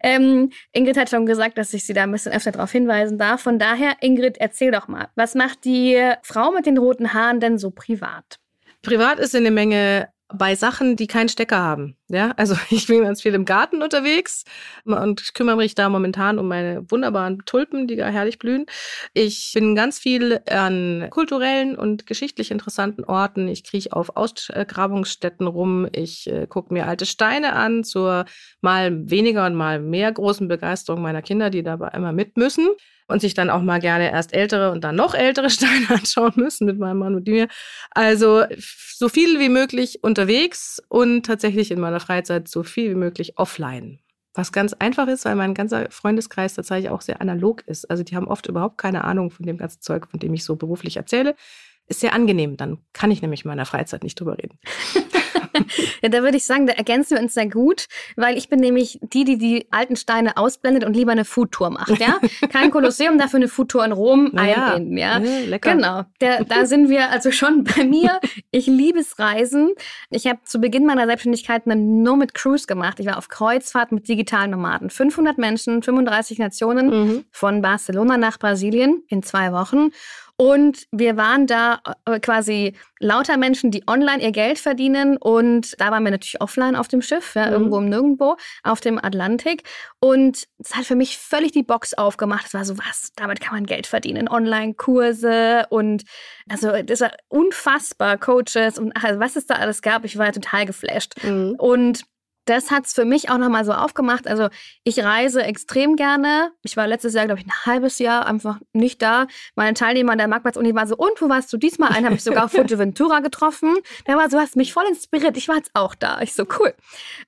Ähm, 0.01 0.51
Ingrid 0.73 0.95
hat 0.95 1.09
schon 1.09 1.25
gesagt, 1.25 1.57
dass 1.57 1.73
ich 1.73 1.85
sie 1.85 1.93
da 1.93 2.03
ein 2.03 2.11
bisschen 2.11 2.33
öfter 2.33 2.51
darauf 2.51 2.71
hinweisen 2.71 3.17
darf. 3.17 3.41
Von 3.41 3.57
daher, 3.57 3.95
Ingrid, 3.99 4.37
erzähl 4.37 4.71
doch 4.71 4.87
mal, 4.87 5.07
was 5.15 5.33
macht 5.33 5.65
die 5.65 5.99
Frau 6.21 6.51
mit 6.51 6.67
den 6.67 6.77
roten 6.77 7.13
Haaren 7.13 7.39
denn 7.39 7.57
so 7.57 7.71
privat? 7.71 8.37
Privat 8.83 9.17
ist 9.17 9.35
eine 9.35 9.49
Menge 9.49 10.12
bei 10.35 10.55
Sachen, 10.55 10.95
die 10.95 11.07
keinen 11.07 11.29
Stecker 11.29 11.59
haben. 11.59 11.95
Ja, 12.09 12.31
also 12.37 12.55
ich 12.69 12.87
bin 12.87 13.03
ganz 13.03 13.21
viel 13.21 13.33
im 13.33 13.45
Garten 13.45 13.81
unterwegs 13.81 14.43
und 14.85 15.33
kümmere 15.33 15.57
mich 15.57 15.75
da 15.75 15.89
momentan 15.89 16.39
um 16.39 16.47
meine 16.47 16.89
wunderbaren 16.89 17.43
Tulpen, 17.45 17.87
die 17.87 17.95
da 17.95 18.07
herrlich 18.07 18.39
blühen. 18.39 18.65
Ich 19.13 19.51
bin 19.53 19.75
ganz 19.75 19.99
viel 19.99 20.41
an 20.49 21.07
kulturellen 21.09 21.77
und 21.77 22.05
geschichtlich 22.05 22.51
interessanten 22.51 23.03
Orten. 23.03 23.47
Ich 23.47 23.63
krieche 23.63 23.93
auf 23.93 24.15
Ausgrabungsstätten 24.15 25.47
rum. 25.47 25.87
Ich 25.91 26.27
äh, 26.27 26.47
gucke 26.47 26.73
mir 26.73 26.87
alte 26.87 27.05
Steine 27.05 27.53
an 27.53 27.83
zur 27.83 28.25
mal 28.61 29.09
weniger 29.09 29.45
und 29.45 29.55
mal 29.55 29.79
mehr 29.79 30.11
großen 30.11 30.47
Begeisterung 30.47 31.01
meiner 31.01 31.21
Kinder, 31.21 31.49
die 31.49 31.63
dabei 31.63 31.89
immer 31.89 32.11
mit 32.11 32.37
müssen 32.37 32.67
und 33.07 33.21
sich 33.21 33.33
dann 33.33 33.49
auch 33.49 33.61
mal 33.61 33.79
gerne 33.79 34.11
erst 34.11 34.33
ältere 34.33 34.71
und 34.71 34.83
dann 34.83 34.95
noch 34.95 35.13
ältere 35.13 35.49
Steine 35.51 35.89
anschauen 35.89 36.33
müssen 36.35 36.65
mit 36.65 36.79
meinem 36.79 36.99
Mann 36.99 37.15
und 37.15 37.27
mir. 37.27 37.47
Also 37.91 38.43
so 38.95 39.09
viel 39.09 39.39
wie 39.39 39.49
möglich 39.49 40.03
unterwegs 40.03 40.81
und 40.89 41.25
tatsächlich 41.25 41.71
in 41.71 41.79
meiner 41.79 41.99
Freizeit 41.99 42.47
so 42.47 42.63
viel 42.63 42.91
wie 42.91 42.95
möglich 42.95 43.37
offline. 43.37 43.99
Was 44.35 44.51
ganz 44.51 44.73
einfach 44.73 45.07
ist, 45.07 45.25
weil 45.25 45.35
mein 45.35 45.53
ganzer 45.53 45.91
Freundeskreis 45.91 46.55
tatsächlich 46.55 46.89
auch 46.89 47.01
sehr 47.01 47.21
analog 47.21 47.61
ist. 47.67 47.89
Also 47.91 48.03
die 48.03 48.15
haben 48.15 48.27
oft 48.27 48.47
überhaupt 48.47 48.79
keine 48.79 49.03
Ahnung 49.03 49.29
von 49.29 49.45
dem 49.45 49.57
ganzen 49.57 49.81
Zeug, 49.81 50.07
von 50.09 50.19
dem 50.19 50.33
ich 50.33 50.43
so 50.43 50.55
beruflich 50.55 50.97
erzähle. 50.97 51.35
Ist 51.87 51.99
sehr 51.99 52.13
angenehm, 52.13 52.57
dann 52.57 52.79
kann 52.93 53.11
ich 53.11 53.21
nämlich 53.21 53.43
in 53.43 53.49
meiner 53.49 53.65
Freizeit 53.65 54.03
nicht 54.03 54.19
drüber 54.19 54.37
reden. 54.37 54.57
ja, 56.01 56.09
da 56.09 56.21
würde 56.23 56.37
ich 56.37 56.45
sagen, 56.45 56.67
da 56.67 56.73
ergänzen 56.73 57.17
wir 57.17 57.23
uns 57.23 57.33
sehr 57.33 57.47
gut, 57.47 57.85
weil 58.15 58.37
ich 58.37 58.49
bin 58.49 58.59
nämlich 58.59 58.99
die, 59.01 59.23
die 59.23 59.37
die 59.37 59.67
alten 59.71 59.95
Steine 59.95 60.37
ausblendet 60.37 60.83
und 60.83 60.95
lieber 60.95 61.11
eine 61.11 61.25
Foodtour 61.25 61.69
macht, 61.69 61.99
ja? 61.99 62.19
Kein 62.49 62.71
Kolosseum, 62.71 63.17
dafür 63.17 63.37
eine 63.37 63.47
Foodtour 63.47 63.85
in 63.85 63.91
Rom 63.91 64.29
naja, 64.33 64.67
einbinden, 64.67 64.97
ja? 64.97 65.19
ja 65.19 65.39
lecker. 65.45 65.75
Genau, 65.75 66.03
der, 66.21 66.43
da 66.43 66.65
sind 66.65 66.89
wir 66.89 67.09
also 67.09 67.31
schon 67.31 67.63
bei 67.63 67.83
mir. 67.83 68.19
Ich 68.51 68.67
liebe 68.67 68.99
es 68.99 69.19
Reisen. 69.19 69.73
Ich 70.09 70.27
habe 70.27 70.39
zu 70.45 70.59
Beginn 70.59 70.85
meiner 70.85 71.05
Selbstständigkeit 71.05 71.63
eine 71.65 71.75
Nomad 71.75 72.33
Cruise 72.33 72.67
gemacht. 72.67 72.99
Ich 72.99 73.05
war 73.05 73.17
auf 73.17 73.29
Kreuzfahrt 73.29 73.91
mit 73.91 74.07
digitalen 74.07 74.51
Nomaden. 74.51 74.89
500 74.89 75.37
Menschen, 75.37 75.83
35 75.83 76.39
Nationen, 76.39 76.89
mhm. 76.89 77.25
von 77.31 77.61
Barcelona 77.61 78.17
nach 78.17 78.39
Brasilien 78.39 79.03
in 79.07 79.23
zwei 79.23 79.51
Wochen. 79.51 79.91
Und 80.43 80.87
wir 80.91 81.15
waren 81.15 81.47
da 81.47 81.79
äh, 82.03 82.19
quasi 82.19 82.73
lauter 82.99 83.37
Menschen, 83.37 83.71
die 83.71 83.87
online 83.87 84.21
ihr 84.21 84.33
Geld 84.33 84.59
verdienen. 84.59 85.15
Und 85.15 85.79
da 85.79 85.89
waren 85.89 86.03
wir 86.03 86.11
natürlich 86.11 86.41
offline 86.41 86.75
auf 86.75 86.89
dem 86.89 87.01
Schiff, 87.01 87.35
ja, 87.35 87.45
mhm. 87.45 87.53
irgendwo 87.53 87.77
im 87.77 87.87
Nirgendwo, 87.87 88.35
auf 88.61 88.81
dem 88.81 88.99
Atlantik. 89.01 89.63
Und 90.01 90.43
es 90.59 90.75
hat 90.75 90.83
für 90.83 90.95
mich 90.95 91.17
völlig 91.17 91.53
die 91.53 91.63
Box 91.63 91.93
aufgemacht. 91.93 92.47
Es 92.47 92.53
war 92.53 92.65
so, 92.65 92.77
was, 92.77 93.13
damit 93.15 93.39
kann 93.39 93.55
man 93.55 93.65
Geld 93.65 93.87
verdienen. 93.87 94.27
Online-Kurse 94.27 95.65
und 95.69 96.03
also 96.49 96.73
das 96.83 96.99
war 96.99 97.13
unfassbar, 97.29 98.17
Coaches 98.17 98.77
und 98.77 98.91
ach, 98.95 99.05
also 99.05 99.21
was 99.21 99.37
es 99.37 99.45
da 99.45 99.55
alles 99.55 99.81
gab. 99.81 100.03
Ich 100.03 100.17
war 100.17 100.33
total 100.33 100.65
geflasht. 100.65 101.23
Mhm. 101.23 101.55
Und 101.57 102.03
das 102.45 102.71
hat 102.71 102.85
es 102.85 102.93
für 102.93 103.05
mich 103.05 103.29
auch 103.29 103.37
nochmal 103.37 103.63
so 103.63 103.71
aufgemacht. 103.71 104.27
Also 104.27 104.49
ich 104.83 105.03
reise 105.03 105.43
extrem 105.43 105.95
gerne. 105.95 106.51
Ich 106.61 106.75
war 106.75 106.87
letztes 106.87 107.13
Jahr, 107.13 107.25
glaube 107.25 107.39
ich, 107.39 107.47
ein 107.47 107.65
halbes 107.65 107.99
Jahr 107.99 108.25
einfach 108.25 108.59
nicht 108.73 109.01
da. 109.01 109.27
Meine 109.55 109.73
Teilnehmer 109.73 110.15
der 110.15 110.27
Marktplatz-Uni 110.27 110.75
waren 110.75 110.87
so, 110.87 110.97
und 110.97 111.21
wo 111.21 111.29
warst 111.29 111.53
du 111.53 111.57
diesmal? 111.57 111.91
Einen 111.91 112.05
habe 112.05 112.15
ich 112.15 112.23
sogar 112.23 112.45
auf 112.45 112.51
Fuerteventura 112.53 113.21
getroffen. 113.21 113.75
Der 114.07 114.17
war 114.17 114.29
so, 114.29 114.39
hast 114.39 114.55
mich 114.57 114.73
voll 114.73 114.85
inspiriert. 114.89 115.37
Ich 115.37 115.47
war 115.47 115.55
jetzt 115.55 115.71
auch 115.73 115.95
da. 115.95 116.21
Ich 116.21 116.33
so, 116.33 116.45
cool. 116.59 116.73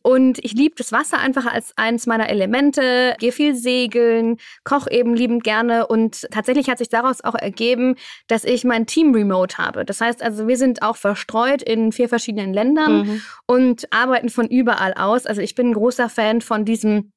Und 0.01 0.43
ich 0.43 0.53
liebe 0.53 0.75
das 0.77 0.91
Wasser 0.91 1.17
einfach 1.19 1.45
als 1.45 1.73
eines 1.77 2.07
meiner 2.07 2.29
Elemente. 2.29 3.15
Gehe 3.19 3.31
viel 3.31 3.55
segeln, 3.55 4.37
koche 4.65 4.91
eben 4.91 5.15
liebend 5.15 5.43
gerne. 5.45 5.87
Und 5.87 6.27
tatsächlich 6.31 6.69
hat 6.69 6.79
sich 6.79 6.89
daraus 6.89 7.23
auch 7.23 7.35
ergeben, 7.35 7.95
dass 8.27 8.43
ich 8.43 8.65
mein 8.65 8.85
Team 8.85 9.13
remote 9.13 9.57
habe. 9.57 9.85
Das 9.85 10.01
heißt 10.01 10.21
also, 10.21 10.47
wir 10.47 10.57
sind 10.57 10.81
auch 10.81 10.97
verstreut 10.97 11.61
in 11.61 11.93
vier 11.93 12.09
verschiedenen 12.09 12.53
Ländern 12.53 13.03
mhm. 13.03 13.21
und 13.45 13.93
arbeiten 13.93 14.29
von 14.29 14.47
überall 14.47 14.93
aus 14.93 15.04
aus. 15.05 15.25
Also 15.25 15.41
ich 15.41 15.55
bin 15.55 15.69
ein 15.69 15.73
großer 15.73 16.09
Fan 16.09 16.41
von 16.41 16.65
diesem 16.65 17.11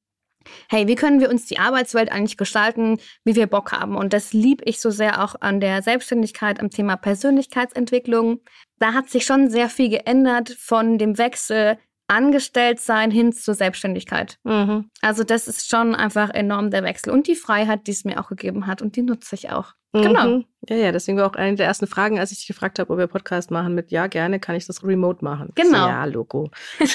hey, 0.69 0.87
wie 0.87 0.95
können 0.95 1.19
wir 1.19 1.29
uns 1.29 1.45
die 1.45 1.59
Arbeitswelt 1.59 2.11
eigentlich 2.11 2.37
gestalten, 2.37 2.99
wie 3.23 3.35
wir 3.35 3.47
Bock 3.47 3.71
haben? 3.71 3.95
Und 3.95 4.13
das 4.13 4.33
liebe 4.33 4.63
ich 4.65 4.79
so 4.79 4.89
sehr 4.89 5.23
auch 5.23 5.35
an 5.39 5.59
der 5.59 5.81
Selbstständigkeit, 5.81 6.59
am 6.59 6.69
Thema 6.69 6.95
Persönlichkeitsentwicklung. 6.95 8.41
Da 8.79 8.93
hat 8.93 9.09
sich 9.09 9.25
schon 9.25 9.49
sehr 9.49 9.69
viel 9.69 9.89
geändert 9.89 10.49
von 10.57 10.97
dem 10.97 11.17
Wechsel 11.17 11.77
Angestelltsein 12.09 13.11
hin 13.11 13.31
zur 13.31 13.53
Selbstständigkeit. 13.53 14.37
Mhm. 14.43 14.89
Also 15.01 15.23
das 15.23 15.47
ist 15.47 15.69
schon 15.69 15.95
einfach 15.95 16.29
enorm 16.29 16.71
der 16.71 16.83
Wechsel 16.83 17.11
und 17.11 17.27
die 17.27 17.35
Freiheit, 17.35 17.87
die 17.87 17.91
es 17.91 18.03
mir 18.03 18.19
auch 18.19 18.29
gegeben 18.29 18.67
hat 18.67 18.81
und 18.81 18.95
die 18.95 19.01
nutze 19.01 19.35
ich 19.35 19.49
auch. 19.51 19.73
Genau. 19.91 20.27
Mhm. 20.27 20.45
Ja, 20.67 20.75
ja, 20.75 20.91
deswegen 20.91 21.17
war 21.17 21.25
auch 21.25 21.35
eine 21.35 21.55
der 21.55 21.65
ersten 21.65 21.87
Fragen, 21.87 22.19
als 22.19 22.31
ich 22.31 22.39
dich 22.39 22.47
gefragt 22.47 22.77
habe, 22.77 22.91
ob 22.91 22.99
wir 22.99 23.07
Podcast 23.07 23.49
machen, 23.49 23.73
mit 23.73 23.91
Ja, 23.91 24.07
gerne, 24.07 24.39
kann 24.39 24.55
ich 24.55 24.67
das 24.67 24.83
remote 24.83 25.23
machen. 25.23 25.51
Genau. 25.55 25.69
So, 25.69 25.75
ja, 25.89 26.05
Logo. 26.05 26.51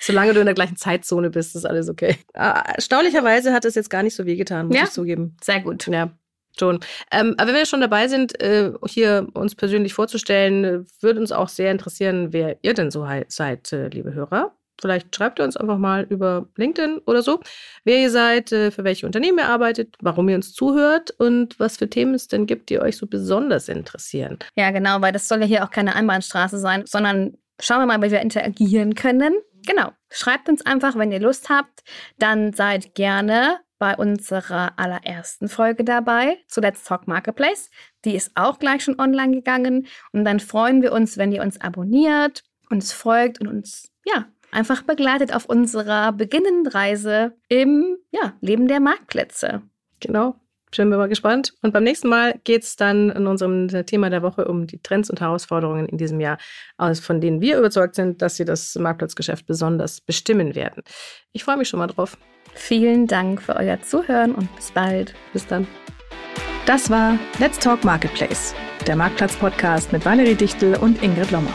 Solange 0.00 0.34
du 0.34 0.40
in 0.40 0.46
der 0.46 0.54
gleichen 0.54 0.76
Zeitzone 0.76 1.30
bist, 1.30 1.56
ist 1.56 1.64
alles 1.64 1.88
okay. 1.88 2.18
Ah, 2.34 2.62
erstaunlicherweise 2.74 3.52
hat 3.52 3.64
es 3.64 3.76
jetzt 3.76 3.88
gar 3.88 4.02
nicht 4.02 4.14
so 4.14 4.26
wehgetan, 4.26 4.66
muss 4.66 4.76
ja? 4.76 4.84
ich 4.84 4.90
zugeben. 4.90 5.36
Sehr 5.42 5.60
gut. 5.60 5.86
Ja. 5.86 6.10
Schon. 6.58 6.80
Ähm, 7.12 7.34
aber 7.36 7.48
wenn 7.48 7.56
wir 7.56 7.66
schon 7.66 7.80
dabei 7.80 8.08
sind, 8.08 8.40
äh, 8.40 8.72
hier 8.86 9.26
uns 9.34 9.54
persönlich 9.54 9.94
vorzustellen, 9.94 10.86
würde 11.00 11.20
uns 11.20 11.32
auch 11.32 11.48
sehr 11.48 11.70
interessieren, 11.70 12.32
wer 12.32 12.56
ihr 12.62 12.74
denn 12.74 12.90
so 12.90 13.06
seid, 13.28 13.72
äh, 13.72 13.88
liebe 13.88 14.14
Hörer. 14.14 14.52
Vielleicht 14.80 15.14
schreibt 15.14 15.38
ihr 15.38 15.44
uns 15.44 15.56
einfach 15.56 15.78
mal 15.78 16.06
über 16.10 16.48
LinkedIn 16.56 16.98
oder 17.06 17.22
so, 17.22 17.40
wer 17.84 17.98
ihr 17.98 18.10
seid, 18.10 18.52
äh, 18.52 18.70
für 18.70 18.84
welche 18.84 19.06
Unternehmen 19.06 19.38
ihr 19.38 19.48
arbeitet, 19.48 19.96
warum 20.00 20.28
ihr 20.28 20.36
uns 20.36 20.52
zuhört 20.52 21.12
und 21.18 21.58
was 21.58 21.78
für 21.78 21.88
Themen 21.88 22.14
es 22.14 22.28
denn 22.28 22.46
gibt, 22.46 22.68
die 22.68 22.80
euch 22.80 22.96
so 22.98 23.06
besonders 23.06 23.68
interessieren. 23.68 24.38
Ja, 24.54 24.70
genau, 24.70 25.00
weil 25.00 25.12
das 25.12 25.28
soll 25.28 25.40
ja 25.40 25.46
hier 25.46 25.64
auch 25.64 25.70
keine 25.70 25.94
Einbahnstraße 25.94 26.58
sein, 26.58 26.84
sondern 26.86 27.38
schauen 27.58 27.80
wir 27.80 27.86
mal, 27.86 28.02
wie 28.02 28.10
wir 28.10 28.20
interagieren 28.20 28.94
können. 28.94 29.34
Genau, 29.66 29.90
schreibt 30.10 30.48
uns 30.48 30.64
einfach, 30.64 30.96
wenn 30.96 31.10
ihr 31.10 31.20
Lust 31.20 31.48
habt. 31.48 31.82
Dann 32.18 32.52
seid 32.52 32.94
gerne 32.94 33.58
bei 33.78 33.96
unserer 33.96 34.78
allerersten 34.78 35.48
Folge 35.48 35.84
dabei 35.84 36.38
zu 36.48 36.60
Let's 36.60 36.84
Talk 36.84 37.06
Marketplace. 37.06 37.70
Die 38.04 38.14
ist 38.14 38.32
auch 38.34 38.58
gleich 38.58 38.84
schon 38.84 38.98
online 38.98 39.32
gegangen. 39.32 39.86
Und 40.12 40.24
dann 40.24 40.40
freuen 40.40 40.82
wir 40.82 40.92
uns, 40.92 41.18
wenn 41.18 41.32
ihr 41.32 41.42
uns 41.42 41.60
abonniert, 41.60 42.44
uns 42.70 42.92
folgt 42.92 43.40
und 43.40 43.48
uns 43.48 43.90
ja 44.04 44.26
einfach 44.50 44.82
begleitet 44.82 45.34
auf 45.34 45.46
unserer 45.46 46.12
beginnenden 46.12 46.66
Reise 46.66 47.36
im 47.48 47.98
ja, 48.10 48.34
Leben 48.40 48.68
der 48.68 48.80
Marktplätze. 48.80 49.62
Genau. 50.00 50.40
Bin 50.76 50.90
wir 50.90 50.98
mal 50.98 51.08
gespannt. 51.08 51.54
Und 51.62 51.72
beim 51.72 51.84
nächsten 51.84 52.08
Mal 52.08 52.38
geht 52.44 52.62
es 52.62 52.76
dann 52.76 53.10
in 53.10 53.26
unserem 53.26 53.68
Thema 53.86 54.10
der 54.10 54.22
Woche 54.22 54.44
um 54.46 54.66
die 54.66 54.78
Trends 54.78 55.08
und 55.08 55.20
Herausforderungen 55.20 55.86
in 55.86 55.96
diesem 55.98 56.20
Jahr, 56.20 56.38
von 57.00 57.20
denen 57.20 57.40
wir 57.40 57.58
überzeugt 57.58 57.94
sind, 57.94 58.20
dass 58.20 58.36
sie 58.36 58.44
das 58.44 58.74
Marktplatzgeschäft 58.74 59.46
besonders 59.46 60.00
bestimmen 60.00 60.54
werden. 60.54 60.82
Ich 61.32 61.44
freue 61.44 61.56
mich 61.56 61.68
schon 61.68 61.78
mal 61.78 61.86
drauf. 61.86 62.18
Vielen 62.54 63.06
Dank 63.06 63.42
für 63.42 63.56
euer 63.56 63.80
Zuhören 63.80 64.34
und 64.34 64.54
bis 64.56 64.70
bald. 64.70 65.14
Bis 65.32 65.46
dann. 65.46 65.66
Das 66.66 66.90
war 66.90 67.18
Let's 67.38 67.58
Talk 67.58 67.84
Marketplace, 67.84 68.54
der 68.86 68.96
Marktplatz-Podcast 68.96 69.92
mit 69.92 70.04
Valerie 70.04 70.34
Dichtel 70.34 70.76
und 70.76 71.02
Ingrid 71.02 71.30
Lommer. 71.30 71.52